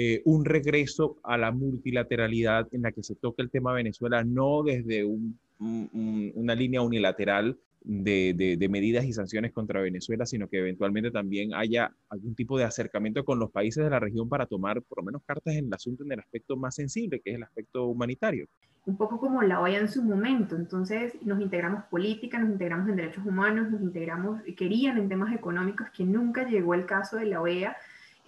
eh, 0.00 0.22
un 0.26 0.44
regreso 0.44 1.16
a 1.24 1.36
la 1.36 1.50
multilateralidad 1.50 2.68
en 2.70 2.82
la 2.82 2.92
que 2.92 3.02
se 3.02 3.16
toque 3.16 3.42
el 3.42 3.50
tema 3.50 3.72
Venezuela, 3.72 4.22
no 4.22 4.62
desde 4.62 5.04
una 5.04 6.54
línea 6.54 6.82
unilateral 6.82 7.58
de, 7.82 8.68
medidas 8.70 9.06
y 9.06 9.12
sanciones 9.12 9.50
contra 9.50 9.80
Venezuela, 9.80 10.24
sino 10.24 10.46
que 10.46 10.60
eventualmente 10.60 11.10
también 11.10 11.52
haya 11.52 11.92
algún 12.10 12.36
tipo 12.36 12.56
de 12.56 12.62
acercamiento 12.62 13.24
con 13.24 13.40
los 13.40 13.50
países 13.50 13.82
de 13.82 13.90
la 13.90 13.98
región 13.98 14.28
para 14.28 14.46
tomar 14.46 14.80
por 14.82 14.98
lo 14.98 15.02
menos 15.02 15.20
cartas 15.26 15.56
en 15.56 15.66
el 15.66 15.74
asunto 15.74 16.04
en 16.04 16.12
el 16.12 16.20
aspecto 16.20 16.56
más 16.56 16.76
sensible, 16.76 17.18
que 17.18 17.30
es 17.30 17.36
el 17.36 17.42
aspecto 17.42 17.86
humanitario. 17.86 18.46
Un 18.86 18.96
poco 18.96 19.18
como 19.18 19.42
la 19.42 19.60
OEA 19.60 19.80
en 19.80 19.88
su 19.88 20.04
momento, 20.04 20.54
entonces 20.54 21.14
nos 21.22 21.40
integramos 21.40 21.86
política, 21.86 22.38
nos 22.38 22.50
integramos 22.50 22.88
en 22.88 22.94
derechos 22.94 23.26
humanos, 23.26 23.68
nos 23.68 23.82
integramos, 23.82 24.42
querían 24.56 24.96
en 24.96 25.08
temas 25.08 25.34
económicos, 25.34 25.88
que 25.90 26.04
nunca 26.04 26.48
llegó 26.48 26.74
el 26.74 26.86
caso 26.86 27.16
de 27.16 27.24
la 27.24 27.42
OEA, 27.42 27.76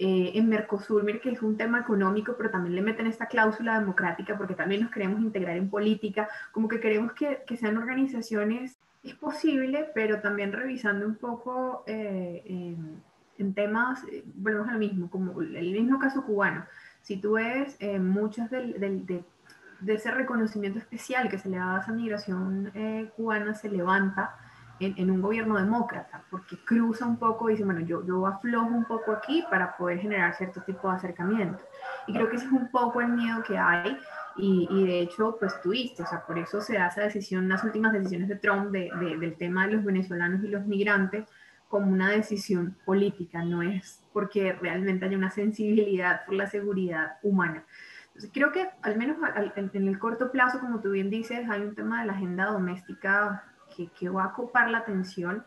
eh, 0.03 0.33
en 0.39 0.49
Mercosur, 0.49 1.05
mire 1.05 1.21
que 1.21 1.31
es 1.31 1.43
un 1.43 1.59
tema 1.59 1.81
económico, 1.81 2.35
pero 2.35 2.49
también 2.49 2.75
le 2.75 2.81
meten 2.81 3.07
esta 3.07 3.27
cláusula 3.27 3.79
democrática 3.79 4.39
porque 4.39 4.55
también 4.55 4.81
nos 4.81 4.91
queremos 4.91 5.21
integrar 5.21 5.59
en 5.59 5.69
política, 5.69 6.27
como 6.53 6.69
que 6.69 6.81
queremos 6.81 7.13
que, 7.13 7.43
que 7.47 7.59
sean 7.59 7.77
organizaciones, 7.77 8.79
es 9.03 9.15
posible, 9.15 9.91
pero 9.95 10.23
también 10.23 10.55
revisando 10.55 11.05
un 11.05 11.17
poco 11.17 11.85
eh, 11.87 12.43
en, 13.37 13.53
temas, 13.53 14.03
eh, 14.11 14.25
volvemos 14.37 14.71
a 14.71 14.73
lo 14.73 14.79
mismo, 14.79 15.11
como 15.11 15.39
el 15.43 15.71
mismo 15.71 15.99
caso 15.99 16.25
cubano. 16.25 16.65
Si 17.03 17.19
tú 17.19 17.33
ves, 17.33 17.77
muchos 18.01 18.49
del, 18.49 18.81
del, 18.81 19.05
de, 19.05 19.23
de, 19.81 19.95
ese 19.95 20.11
reconocimiento 20.13 20.79
especial 20.79 21.29
que 21.29 21.37
se 21.37 21.51
le 21.51 21.59
da 21.59 21.77
a 21.77 21.81
esa 21.81 21.93
migración 21.93 22.73
cubana 23.17 23.53
se 23.53 23.69
levanta 23.69 24.35
en, 24.81 25.11
un 25.11 25.21
gobierno 25.21 25.57
demócrata, 25.59 26.25
porque 26.31 26.57
cruza 26.65 27.07
un 27.07 27.19
poco 27.19 27.49
y 27.49 27.53
dice, 27.53 27.65
bueno, 27.65 27.81
yo, 27.81 28.05
yo 28.07 28.27
aflojo 28.27 28.69
un 28.69 28.85
poco 28.85 29.13
aquí 29.13 29.45
para 29.51 29.77
poder 29.77 29.99
generar 29.99 30.35
cierto 30.35 30.63
tipo 30.63 30.89
de 30.89 30.97
acercamiento. 30.97 31.63
Y 32.07 32.15
creo 32.15 32.31
que 32.31 32.37
ese 32.37 32.47
es 32.47 32.53
un 32.53 32.71
poco 32.71 33.01
el 33.01 33.09
miedo 33.09 33.43
que 33.43 33.59
hay 33.59 33.99
Y, 34.37 34.85
de 34.87 35.01
hecho, 35.01 35.37
pues 35.39 35.61
tuviste, 35.61 36.03
o 36.03 36.07
sea, 36.07 36.25
por 36.25 36.39
eso 36.39 36.61
se 36.61 36.75
da 36.75 36.87
esa 36.87 37.03
decisión, 37.03 37.49
las 37.49 37.63
últimas 37.63 37.93
decisiones 37.93 38.29
de 38.29 38.37
Trump 38.37 38.71
de, 38.71 38.91
del 39.21 39.37
tema 39.37 39.67
de 39.67 39.75
los 39.75 39.85
venezolanos 39.85 40.43
y 40.43 40.49
los 40.49 40.65
migrantes 40.67 41.29
como 41.69 41.93
una 41.93 42.11
decisión 42.11 42.77
política, 42.85 43.45
no 43.45 43.63
es 43.63 44.03
porque 44.13 44.55
realmente 44.55 45.05
haya 45.05 45.17
una 45.17 45.31
sensibilidad 45.31 46.25
por 46.25 46.35
la 46.35 46.47
seguridad 46.47 47.19
humana. 47.23 47.65
Entonces, 48.09 48.31
creo 48.33 48.51
que 48.51 48.69
al 48.83 48.97
menos 48.97 49.19
en 49.55 49.89
el 49.89 49.99
corto 49.99 50.33
plazo, 50.33 50.59
como 50.59 50.81
tú 50.81 50.91
bien 50.91 51.11
dices, 51.11 51.49
hay 51.49 51.61
un 51.61 51.77
tema 51.77 52.01
de 52.01 52.07
la 52.07 52.15
agenda 52.15 52.47
doméstica 52.47 53.45
que, 53.75 53.89
que 53.89 54.09
va 54.09 54.25
a 54.25 54.29
ocupar 54.29 54.71
la 54.71 54.79
atención. 54.79 55.45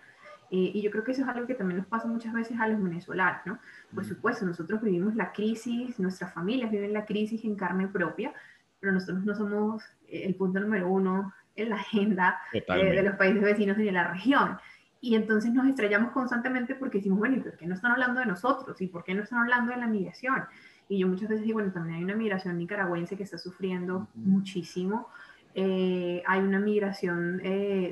Eh, 0.52 0.72
y 0.74 0.82
yo 0.82 0.92
creo 0.92 1.04
que 1.04 1.14
eso 1.14 1.24
es 1.24 1.28
algo 1.28 1.48
que 1.48 1.56
también 1.56 1.80
nos 1.80 1.88
pasa 1.88 2.08
muchas 2.08 2.34
veces 2.34 2.60
a 2.60 2.68
los 2.68 2.82
venezolanos, 2.82 3.42
¿no? 3.46 3.60
Por 3.94 4.06
supuesto, 4.06 4.46
nosotros 4.46 4.82
vivimos 4.82 5.16
la 5.16 5.32
crisis, 5.32 6.00
nuestras 6.00 6.34
familias 6.34 6.70
viven 6.70 6.94
la 6.94 7.06
crisis 7.06 7.44
en 7.44 7.56
carne 7.56 7.88
propia, 7.88 8.34
pero 8.80 8.94
nosotros 8.94 9.24
no 9.24 9.36
somos 9.36 9.84
el 10.08 10.36
punto 10.36 10.60
número 10.60 10.88
uno 10.90 11.34
en 11.56 11.70
la 11.70 11.76
agenda 11.76 12.40
eh, 12.52 12.64
de 12.68 13.04
los 13.04 13.16
países 13.16 13.42
vecinos 13.42 13.78
ni 13.78 13.86
de 13.86 13.92
la 13.92 14.12
región. 14.12 14.58
Y 15.02 15.16
entonces 15.16 15.52
nos 15.52 15.68
estrellamos 15.68 16.12
constantemente 16.12 16.76
porque 16.76 17.00
decimos, 17.00 17.20
bueno, 17.20 17.36
¿y 17.36 17.40
por 17.42 17.58
qué 17.58 17.68
no 17.68 17.76
están 17.76 17.92
hablando 17.92 18.20
de 18.20 18.26
nosotros? 18.26 18.80
¿Y 18.82 18.88
por 18.88 19.04
qué 19.04 19.14
no 19.14 19.24
están 19.24 19.40
hablando 19.40 19.72
de 19.72 19.78
la 19.78 19.88
migración? 19.88 20.44
Y 20.88 21.00
yo 21.00 21.08
muchas 21.08 21.30
veces 21.30 21.44
digo, 21.46 21.56
bueno, 21.56 21.74
también 21.74 21.98
hay 21.98 22.04
una 22.04 22.16
migración 22.16 22.58
nicaragüense 22.58 23.18
que 23.18 23.24
está 23.24 23.38
sufriendo 23.38 24.08
muchísimo. 24.16 25.10
Eh, 25.56 26.24
hay 26.26 26.40
una 26.42 26.60
migración, 26.60 27.42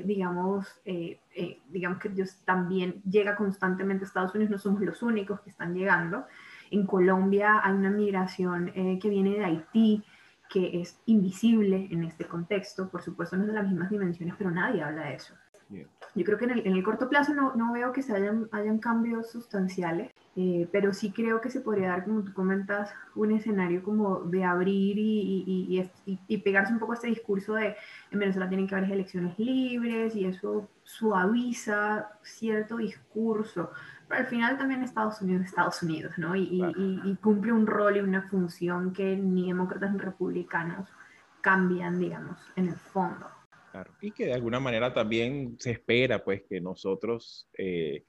digamos, 0.04 0.66
digamos 1.68 1.98
que 1.98 2.08
Dios 2.08 2.38
también 2.44 3.02
llega 3.02 3.36
constantemente 3.36 4.04
a 4.04 4.06
Estados 4.06 4.34
Unidos, 4.34 4.50
no 4.50 4.58
somos 4.58 4.80
los 4.82 5.02
únicos 5.02 5.40
que 5.40 5.50
están 5.50 5.74
llegando. 5.74 6.26
En 6.70 6.86
Colombia 6.86 7.60
hay 7.62 7.74
una 7.74 7.90
migración 7.90 8.72
que 8.72 9.08
viene 9.08 9.38
de 9.38 9.44
Haití, 9.44 10.04
que 10.50 10.80
es 10.80 11.00
invisible 11.06 11.88
en 11.90 12.04
este 12.04 12.26
contexto, 12.26 12.90
por 12.90 13.02
supuesto 13.02 13.36
no 13.36 13.42
es 13.42 13.48
de 13.48 13.54
las 13.54 13.66
mismas 13.66 13.90
dimensiones, 13.90 14.34
pero 14.36 14.50
nadie 14.50 14.82
habla 14.82 15.04
de 15.04 15.14
eso. 15.14 15.34
Yo 16.14 16.24
creo 16.24 16.38
que 16.38 16.44
en 16.44 16.76
el, 16.76 16.82
corto 16.82 17.08
plazo 17.08 17.32
no, 17.32 17.54
no, 17.54 17.72
veo 17.72 17.92
que 17.92 18.02
se 18.02 18.14
hayan, 18.14 18.48
hayan 18.52 18.78
cambios 18.78 19.30
sustanciales, 19.30 20.10
eh, 20.36 20.68
pero 20.70 20.92
sí 20.92 21.10
creo 21.10 21.40
que 21.40 21.48
se 21.48 21.60
podría 21.60 21.88
dar, 21.88 22.04
como 22.04 22.22
tú 22.22 22.34
comentas, 22.34 22.92
un 23.14 23.32
escenario 23.32 23.82
como 23.82 24.20
de 24.20 24.44
abrir 24.44 24.98
y, 24.98 25.44
y, 25.46 25.90
y, 26.06 26.18
y, 26.28 26.38
pegarse 26.38 26.72
un 26.72 26.78
poco 26.78 26.92
a 26.92 26.96
este 26.96 27.06
discurso 27.06 27.54
de 27.54 27.76
en 28.10 28.18
Venezuela 28.18 28.48
tienen 28.48 28.66
que 28.66 28.74
haber 28.74 28.92
elecciones 28.92 29.38
libres 29.38 30.14
y 30.14 30.26
eso 30.26 30.68
suaviza 30.84 32.10
cierto 32.22 32.76
discurso 32.76 33.70
al 34.12 34.26
final 34.26 34.58
también 34.58 34.82
Estados 34.82 35.20
Unidos 35.22 35.42
es 35.42 35.48
Estados 35.48 35.82
Unidos, 35.82 36.12
¿no? 36.18 36.36
Y, 36.36 37.16
cumple 37.20 37.52
un 37.52 37.66
rol 37.66 37.96
y 37.96 38.00
una 38.00 38.22
función 38.22 38.92
que 38.92 39.16
ni 39.16 39.48
demócratas 39.48 39.92
ni 39.92 39.98
republicanos 39.98 40.88
cambian, 41.40 41.98
digamos, 41.98 42.38
en 42.56 42.68
el 42.68 42.76
fondo. 42.76 43.26
Claro, 43.72 43.94
y 44.00 44.12
que 44.12 44.26
de 44.26 44.34
alguna 44.34 44.60
manera 44.60 44.92
también 44.92 45.56
se 45.58 45.70
espera, 45.70 46.22
pues, 46.22 46.42
que 46.46 46.60
nosotros, 46.60 47.48
eh, 47.56 48.04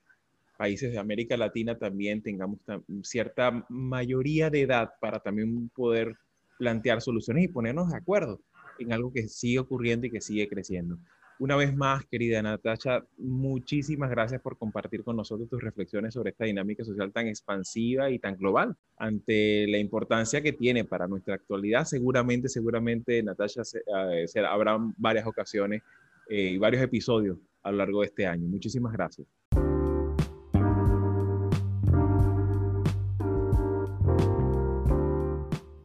países 0.58 0.91
de 0.91 0.99
América 0.99 1.38
Latina, 1.38 1.80
también 1.80 2.21
tengamos 2.21 2.60
cierta 3.04 3.65
mayoría 3.69 4.49
de 4.49 4.62
edad 4.63 4.89
para 4.99 5.21
también 5.21 5.69
poder 5.69 6.17
plantear 6.58 7.02
soluciones 7.02 7.45
y 7.45 7.47
ponernos 7.47 7.89
de 7.91 7.97
acuerdo 7.97 8.41
en 8.78 8.91
algo 8.91 9.13
que 9.13 9.30
sigue 9.30 9.60
ocurriendo 9.60 10.06
y 10.08 10.12
que 10.12 10.19
sigue 10.21 10.49
creciendo. 10.49 10.97
Una 11.43 11.58
vez 11.58 11.75
más, 11.75 12.06
querida 12.06 12.41
Natasha, 12.41 13.06
muchísimas 13.17 14.10
gracias 14.10 14.39
por 14.39 14.58
compartir 14.58 15.03
con 15.03 15.17
nosotros 15.17 15.49
tus 15.49 15.62
reflexiones 15.62 16.13
sobre 16.13 16.29
esta 16.29 16.45
dinámica 16.45 16.86
social 16.86 17.12
tan 17.12 17.27
expansiva 17.27 18.10
y 18.10 18.17
tan 18.17 18.38
global. 18.38 18.77
Ante 18.95 19.67
la 19.67 19.77
importancia 19.77 20.41
que 20.41 20.53
tiene 20.53 20.86
para 20.86 21.06
nuestra 21.06 21.36
actualidad, 21.36 21.84
seguramente, 21.84 22.47
seguramente, 22.47 23.21
Natasha, 23.21 23.65
se, 23.65 23.79
uh, 23.79 24.45
habrá 24.45 24.77
varias 24.95 25.27
ocasiones 25.27 25.82
eh, 26.29 26.51
y 26.51 26.58
varios 26.58 26.82
episodios 26.82 27.38
a 27.62 27.71
lo 27.71 27.77
largo 27.79 27.99
de 27.99 28.06
este 28.06 28.25
año. 28.25 28.47
Muchísimas 28.47 28.93
gracias. 28.93 29.27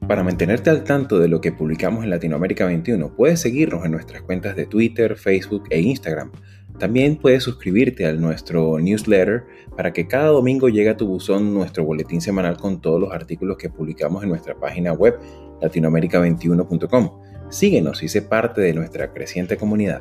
Para 0.08 0.24
mantenerte 0.24 0.70
al 0.70 0.84
tanto 0.84 1.18
de 1.18 1.28
lo 1.28 1.42
que 1.42 1.52
publicamos 1.52 2.02
en 2.02 2.08
Latinoamérica 2.08 2.64
21, 2.64 3.14
puedes 3.14 3.40
seguirnos 3.40 3.84
en 3.84 3.92
nuestras 3.92 4.22
cuentas 4.22 4.56
de 4.56 4.64
Twitter, 4.64 5.16
Facebook 5.16 5.64
e 5.68 5.82
Instagram. 5.82 6.32
También 6.78 7.16
puedes 7.16 7.42
suscribirte 7.42 8.06
a 8.06 8.14
nuestro 8.14 8.78
newsletter 8.78 9.44
para 9.76 9.92
que 9.92 10.08
cada 10.08 10.28
domingo 10.28 10.70
llegue 10.70 10.88
a 10.88 10.96
tu 10.96 11.06
buzón 11.06 11.52
nuestro 11.52 11.84
boletín 11.84 12.22
semanal 12.22 12.56
con 12.56 12.80
todos 12.80 12.98
los 12.98 13.12
artículos 13.12 13.58
que 13.58 13.68
publicamos 13.68 14.22
en 14.22 14.30
nuestra 14.30 14.54
página 14.54 14.94
web 14.94 15.18
latinoamerica21.com. 15.60 17.10
Síguenos 17.50 18.02
y 18.02 18.08
sé 18.08 18.22
parte 18.22 18.62
de 18.62 18.72
nuestra 18.72 19.12
creciente 19.12 19.58
comunidad. 19.58 20.00